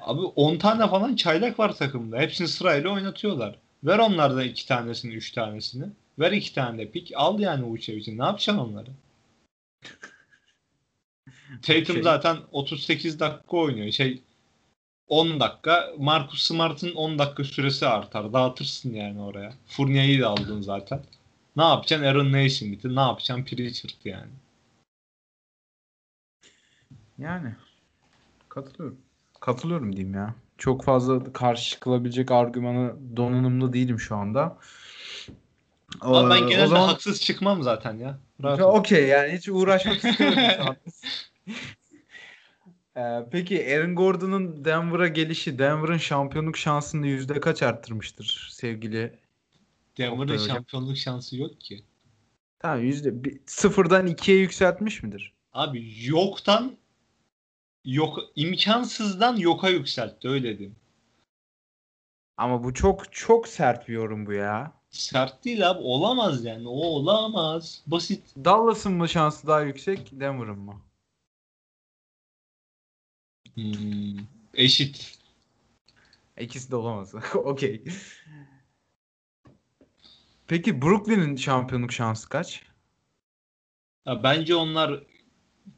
[0.00, 2.18] Abi 10 tane falan çaylak var takımda.
[2.18, 3.58] Hepsini sırayla oynatıyorlar.
[3.84, 5.86] Ver onlardan iki tanesini, üç tanesini.
[6.18, 7.12] Ver iki tane de pik.
[7.14, 8.18] Al yani Vucevic'i.
[8.18, 8.90] Ne yapacaksın onları?
[11.62, 13.92] Tatum Şey- zaten 38 dakika oynuyor.
[13.92, 14.22] Şey
[15.08, 15.92] 10 dakika.
[15.98, 18.32] Marcus Smart'ın 10 dakika süresi artar.
[18.32, 19.52] Dağıtırsın yani oraya.
[19.66, 21.00] Fournier'i de aldın zaten.
[21.56, 22.06] Ne yapacaksın?
[22.06, 22.96] Aaron Naismith'i.
[22.96, 23.44] Ne yapacaksın?
[23.44, 24.30] Pritchard yani.
[27.18, 27.54] Yani
[28.48, 28.98] katılıyorum.
[29.40, 30.34] Katılıyorum diyeyim ya.
[30.58, 34.58] Çok fazla karşı çıkılabilecek argümanı donanımlı değilim şu anda.
[36.00, 38.18] Ama ben Ee, genelde o zaman haksız çıkmam zaten ya.
[38.64, 40.76] Okey yani hiç uğraşmak istemiyorum şu an.
[42.96, 49.18] Ee, peki Aaron Gordon'un Denver'a gelişi Denver'ın şampiyonluk şansını yüzde kaç arttırmıştır sevgili?
[49.98, 51.84] Denver'ın şampiyonluk şansı yok ki.
[52.58, 55.32] Tamam yüzde bir- sıfırdan ikiye yükseltmiş midir?
[55.52, 56.76] Abi yoktan
[57.88, 60.76] yok imkansızdan yoka yükseltti öyle diyeyim.
[62.36, 64.72] Ama bu çok çok sert bir yorum bu ya.
[64.90, 67.82] Sert değil abi olamaz yani o olamaz.
[67.86, 68.24] Basit.
[68.36, 70.80] Dallas'ın mı şansı daha yüksek Denver'ın mı?
[73.54, 74.18] Hmm,
[74.54, 75.18] eşit.
[76.40, 77.14] İkisi de olamaz.
[77.34, 77.84] Okey.
[80.46, 82.62] Peki Brooklyn'in şampiyonluk şansı kaç?
[84.06, 85.02] Ya bence onlar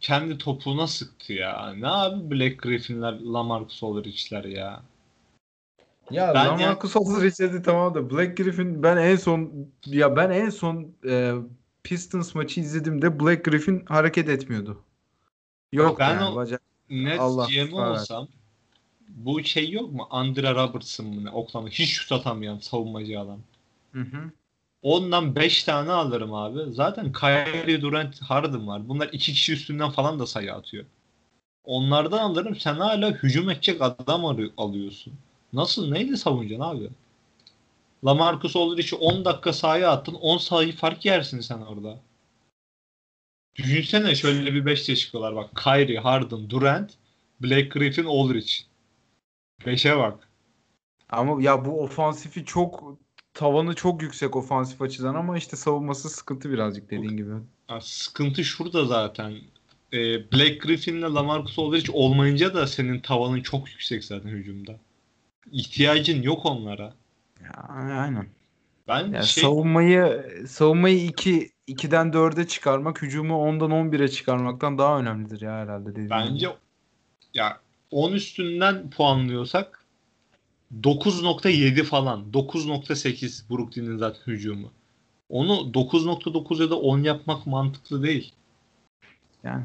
[0.00, 1.74] kendi topuğuna sıktı ya.
[1.78, 4.82] Ne abi Black Griffin'ler, Lamarcus Aldridge'ler ya.
[6.10, 10.94] Ya Ben Lamarcus Aldridge'di tamam da Black Griffin ben en son ya ben en son
[11.08, 11.34] e,
[11.82, 14.82] Pistons maçı izlediğimde Black Griffin hareket etmiyordu.
[15.72, 16.62] Yok Ben yani o- bacak.
[16.90, 18.28] Net Allah GM olsam
[19.08, 20.06] bu şey yok mu?
[20.10, 21.30] Andrea Robertson mı?
[21.32, 23.38] Oklahoma hiç şut atamayan savunmacı adam.
[23.92, 24.30] Hı hı.
[24.82, 26.72] Ondan 5 tane alırım abi.
[26.72, 28.88] Zaten Kyrie Durant Harden var.
[28.88, 30.84] Bunlar iki kişi üstünden falan da sayı atıyor.
[31.64, 32.56] Onlardan alırım.
[32.56, 34.24] Sen hala hücum edecek adam
[34.56, 35.12] alıyorsun.
[35.52, 35.90] Nasıl?
[35.90, 36.90] Neyle savunacaksın abi?
[38.04, 40.14] Lamarcus Aldridge'i 10 dakika sahaya attın.
[40.14, 41.98] 10 sayı fark yersin sen orada.
[43.56, 45.50] Düşünsene şöyle bir 5'te çıkıyorlar bak.
[45.64, 46.90] Kyrie, Harden, Durant,
[47.40, 48.52] Blake Griffin, Aldridge.
[49.60, 50.28] 5'e bak.
[51.08, 52.98] Ama ya bu ofansifi çok
[53.34, 57.30] tavanı çok yüksek ofansif açıdan ama işte savunması sıkıntı birazcık dediğin gibi.
[57.70, 59.32] Ya sıkıntı şurada zaten.
[59.92, 64.76] Ee, Blake Griffin'le Lamarcus Aldridge olmayınca da senin tavanın çok yüksek zaten hücumda.
[65.52, 66.94] İhtiyacın yok onlara.
[67.42, 68.26] Ya, aynen.
[68.88, 75.40] Ben Yani şey savunmayı savunmayı 2 2'den 4'e çıkarmak, hücumu 10'dan 11'e çıkarmaktan daha önemlidir
[75.40, 76.54] ya herhalde dediğin bence gibi.
[77.34, 77.60] ya
[77.90, 79.79] 10 üstünden puanlıyorsak
[80.82, 82.24] 9.7 falan.
[82.32, 84.70] 9.8 Brooklyn'in zaten hücumu.
[85.28, 88.32] Onu 9.9 ya da 10 yapmak mantıklı değil.
[89.42, 89.64] Yani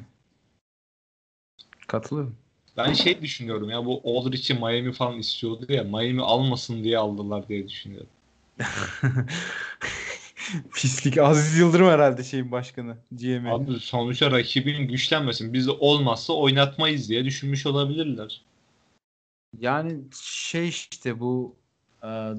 [1.87, 2.35] katılıyorum.
[2.77, 7.67] Ben şey düşünüyorum ya bu Aldridge'i Miami falan istiyordu ya Miami almasın diye aldılar diye
[7.67, 8.09] düşünüyorum.
[10.73, 12.97] Pislik Aziz Yıldırım herhalde şeyin başkanı.
[13.11, 13.49] GM'i.
[13.49, 15.53] Abi sonuçta rakibin güçlenmesin.
[15.53, 18.41] Biz de olmazsa oynatmayız diye düşünmüş olabilirler.
[19.59, 21.55] Yani şey işte bu
[22.03, 22.31] e,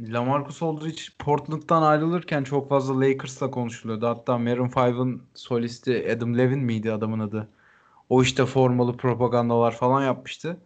[0.00, 4.06] Lamarcus Aldridge Portland'dan ayrılırken çok fazla Lakers'la konuşuluyordu.
[4.06, 7.48] Hatta Maroon 5'ın solisti Adam Levine miydi adamın adı?
[8.08, 10.56] O işte formalı propagandalar falan yapmıştı.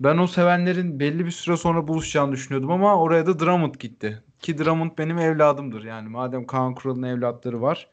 [0.00, 4.22] Ben o sevenlerin belli bir süre sonra buluşacağını düşünüyordum ama oraya da Drummond gitti.
[4.38, 6.08] Ki Drummond benim evladımdır yani.
[6.08, 7.88] Madem Kaan Kural'ın evlatları var.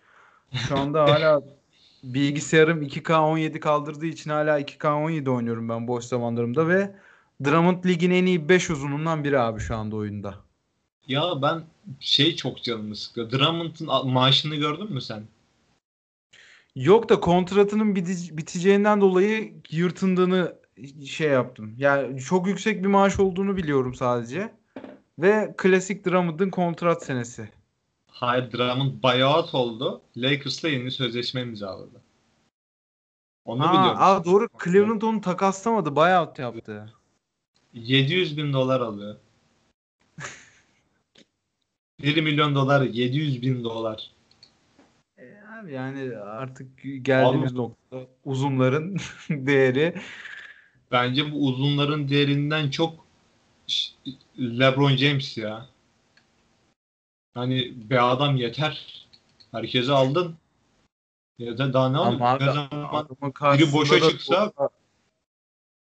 [0.54, 1.42] Şu anda hala
[2.04, 6.96] bilgisayarım 2K17 kaldırdığı için hala 2K17 oynuyorum ben boş zamanlarımda ve
[7.46, 10.36] Drummond ligin en iyi 5 uzunundan biri abi şu anda oyunda.
[11.08, 11.64] Ya ben
[12.00, 13.32] şey çok canımı sıkıyor.
[13.32, 15.24] Drummond'un maaşını gördün mü sen?
[16.76, 20.56] Yok da kontratının biteceğinden dolayı yırtındığını
[21.06, 21.76] şey yaptım.
[21.78, 24.54] Yani çok yüksek bir maaş olduğunu biliyorum sadece.
[25.20, 27.50] Ve klasik Drummond'ın kontrat senesi.
[28.08, 30.02] Hayır Drummond buyout oldu.
[30.18, 32.02] Lakers'la yeni sözleşme imzaladı.
[33.46, 33.98] Onu Aa, biliyorum.
[34.00, 34.48] aa, doğru.
[34.64, 35.96] Cleveland onu takaslamadı.
[35.96, 36.94] Buyout yaptı.
[37.74, 39.16] 700 bin dolar alıyor.
[42.02, 44.12] 1 milyon dolar 700 bin dolar.
[45.18, 45.24] E,
[45.62, 46.68] abi yani artık
[47.02, 48.98] geldiğimiz nokta uzunların
[49.30, 49.96] değeri.
[50.92, 53.06] Bence bu uzunların değerinden çok
[54.40, 55.66] LeBron James ya.
[57.34, 59.06] Hani be adam yeter.
[59.52, 60.36] Herkese aldın.
[61.40, 62.46] Ya da daha ne Ama aldın?
[62.46, 64.54] abi, Ne zaman karşısında boşa da- çıksa-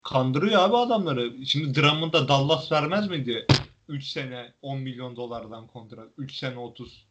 [0.08, 1.46] kandırıyor abi adamları.
[1.46, 3.46] Şimdi Drummond'a Dallas vermez mi diye.
[3.88, 6.08] 3 sene 10 milyon dolardan kontrat.
[6.18, 7.06] 3 sene 30.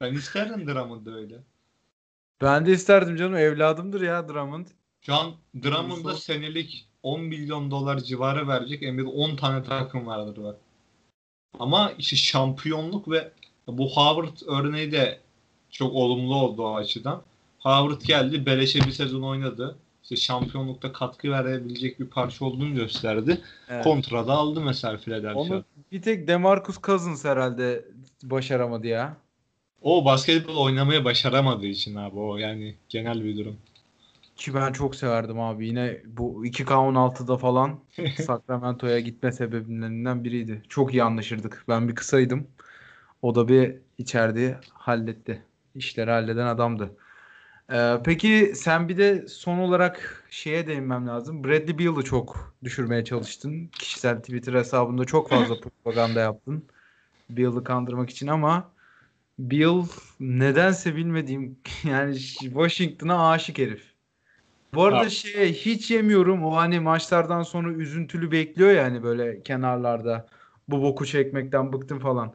[0.00, 1.34] Ben isterdim Drummond'da öyle.
[2.42, 3.36] Ben de isterdim canım.
[3.36, 4.66] Evladımdır ya Drummond.
[5.00, 10.56] Şu an Drummond'a senelik 10 milyon dolar civarı verecek NBA'de 10 tane takım vardır var.
[11.58, 13.32] Ama işte şampiyonluk ve
[13.66, 15.20] bu Howard örneği de
[15.70, 17.22] çok olumlu oldu o açıdan.
[17.58, 19.76] Howard geldi, beleşe bir sezon oynadı.
[20.04, 23.40] İşte şampiyonlukta katkı verebilecek bir parça olduğunu gösterdi.
[23.68, 23.84] Evet.
[23.84, 25.40] Kontrada aldı mesela Philadelphia.
[25.40, 27.84] Onu bir tek DeMarcus Cousins herhalde
[28.22, 29.16] başaramadı ya.
[29.82, 33.56] O basketbol oynamayı başaramadığı için abi o yani genel bir durum.
[34.36, 35.66] Ki ben çok severdim abi.
[35.66, 37.80] Yine bu 2K16'da falan
[38.26, 40.62] Sacramento'ya gitme sebeplerinden biriydi.
[40.68, 41.64] Çok iyi anlaşırdık.
[41.68, 42.46] Ben bir kısaydım.
[43.22, 45.42] O da bir içeride halletti.
[45.74, 46.96] İşleri halleden adamdı.
[47.72, 51.44] Ee, peki sen bir de son olarak şeye değinmem lazım.
[51.44, 53.68] Bradley Beal'ı çok düşürmeye çalıştın.
[53.68, 56.68] Kişisel Twitter hesabında çok fazla propaganda yaptın.
[57.30, 58.74] Beal'ı kandırmak için ama
[59.38, 59.86] Beal
[60.20, 63.94] nedense bilmediğim yani Washington'a aşık herif.
[64.74, 65.10] Bu arada Abi.
[65.10, 66.44] şey hiç yemiyorum.
[66.44, 70.26] O hani maçlardan sonra üzüntülü bekliyor ya hani böyle kenarlarda.
[70.68, 72.34] Bu boku çekmekten bıktım falan.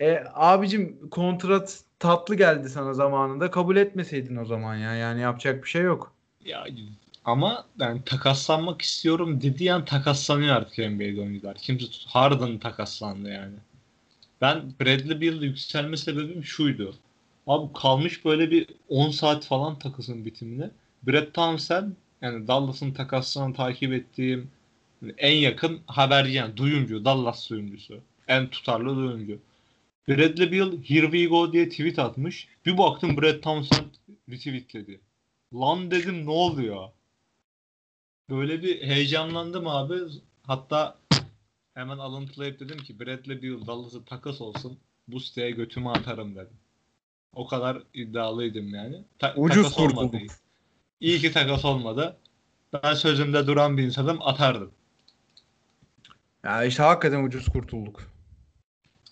[0.00, 3.50] E abicim kontrat tatlı geldi sana zamanında.
[3.50, 4.94] Kabul etmeseydin o zaman ya.
[4.94, 6.12] Yani yapacak bir şey yok.
[6.44, 6.66] Ya
[7.24, 11.56] ama ben takaslanmak istiyorum dediği an takaslanıyor artık NBA'de oyuncular.
[11.56, 13.54] Kimse Harden takaslandı yani.
[14.40, 16.94] Ben Bradley Beal yükselme sebebim şuydu.
[17.46, 20.70] Abi kalmış böyle bir 10 saat falan takasın bitimine.
[21.06, 21.92] Brett Townsend
[22.22, 24.50] yani Dallas'ın takaslarını takip ettiğim
[25.18, 28.00] en yakın haberci yani duyumcu, Dallas duyumcusu.
[28.28, 29.38] En tutarlı duyumcu.
[30.08, 32.48] Bradley Beal here we go diye tweet atmış.
[32.66, 33.94] Bir baktım Brett Townsend
[34.30, 35.00] retweetledi.
[35.54, 36.88] Lan dedim ne oluyor?
[38.30, 39.94] Böyle bir heyecanlandım abi.
[40.42, 40.98] Hatta
[41.74, 44.78] hemen alıntılayıp dedim ki Bradley Beal Dallas'ı takas olsun.
[45.08, 46.56] Bu siteye götümü atarım dedim.
[47.32, 49.04] O kadar iddialıydım yani.
[49.18, 50.10] Ta- Ucuz takas olmadı.
[50.10, 50.30] kurtulduk.
[51.00, 52.16] İyi ki takas olmadı.
[52.72, 54.72] Ben sözümde duran bir insanım atardım.
[56.44, 58.02] Ya işte hakikaten ucuz kurtulduk.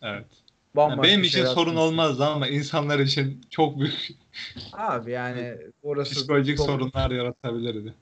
[0.03, 0.42] Evet.
[0.77, 4.09] Yani benim için sorun olmazdı ama insanlar için çok büyük
[4.73, 7.95] Abi yani orası psikolojik çok- sorunlar yaratabilirdi.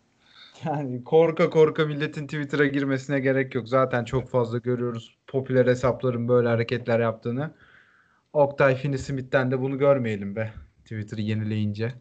[0.64, 3.68] Yani korka korka milletin Twitter'a girmesine gerek yok.
[3.68, 7.51] Zaten çok fazla görüyoruz popüler hesapların böyle hareketler yaptığını.
[8.33, 10.53] Oktay Finney-Smith'ten de bunu görmeyelim be.
[10.83, 11.95] Twitter'ı yenileyince.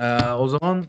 [0.00, 0.84] Ee, o zaman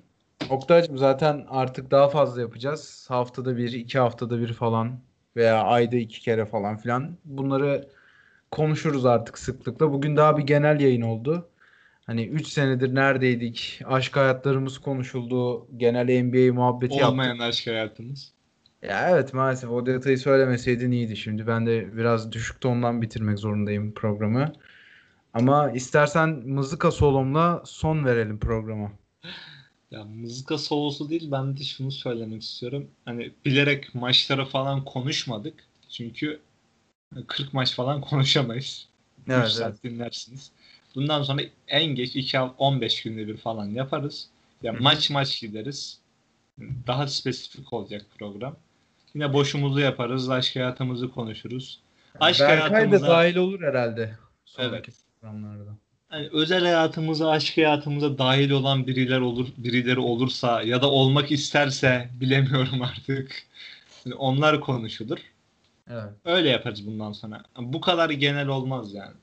[0.50, 3.06] Oktay'cığım zaten artık daha fazla yapacağız.
[3.10, 5.00] Haftada bir, iki haftada bir falan
[5.36, 7.18] veya ayda iki kere falan filan.
[7.26, 7.88] Bunları
[8.52, 9.94] konuşuruz artık sıklıkla.
[9.94, 11.50] Bugün daha bir genel yayın oldu.
[12.06, 13.82] Hani 3 senedir neredeydik?
[13.86, 15.68] Aşk hayatlarımız konuşuldu.
[15.78, 17.12] Genel NBA muhabbeti yaptık.
[17.12, 18.32] Olmayan aşk hayatımız.
[18.82, 21.48] Ya evet maalesef o detayı söylemeseydin iyiydi şimdi.
[21.48, 24.54] Ben de biraz düşük tondan bitirmek zorundayım programı.
[25.34, 28.92] Ama istersen mızıka solomla son verelim programa.
[29.92, 32.88] Ya mızıka solosu değil ben de şunu söylemek istiyorum.
[33.06, 35.54] Hani bilerek maçları falan konuşmadık.
[35.90, 36.40] Çünkü
[37.28, 38.88] 40 maç falan konuşamayız.
[39.28, 39.84] 3 Evet, saat evet.
[39.84, 40.52] dinlersiniz.
[40.96, 44.28] Bundan sonra en geç 2 15 günde bir falan yaparız.
[44.64, 44.84] Ya hı.
[44.84, 46.00] maç maç gideriz.
[46.88, 48.56] Daha spesifik olacak program.
[49.14, 50.30] Yine boşumuzu yaparız.
[50.30, 51.80] Aşk hayatımızı konuşuruz.
[52.20, 54.18] Aşk Berkay da hayatımıza- dahil olur herhalde.
[54.46, 54.96] Sonraki Evet.
[55.22, 55.72] programlarda.
[56.10, 62.10] hani özel hayatımıza, aşk hayatımıza dahil olan biriler olur, birileri olursa ya da olmak isterse
[62.20, 63.44] bilemiyorum artık.
[64.06, 65.20] Yani onlar konuşulur.
[65.90, 66.14] Evet.
[66.26, 67.44] Öyle yaparız bundan sonra.
[67.60, 69.16] Bu kadar genel olmaz yani.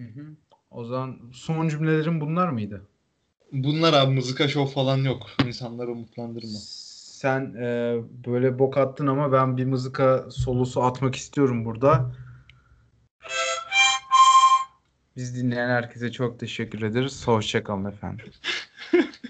[0.00, 0.26] Hı hı.
[0.70, 2.86] O zaman son cümlelerin bunlar mıydı?
[3.52, 5.26] Bunlar abi mızıka şov falan yok.
[5.46, 6.58] İnsanları umutlandırma.
[7.20, 7.96] Sen e,
[8.26, 12.12] böyle bok attın ama ben bir mızıka solosu atmak istiyorum burada.
[15.16, 17.28] Biz dinleyen herkese çok teşekkür ederiz.
[17.28, 18.26] Hoşçakalın efendim.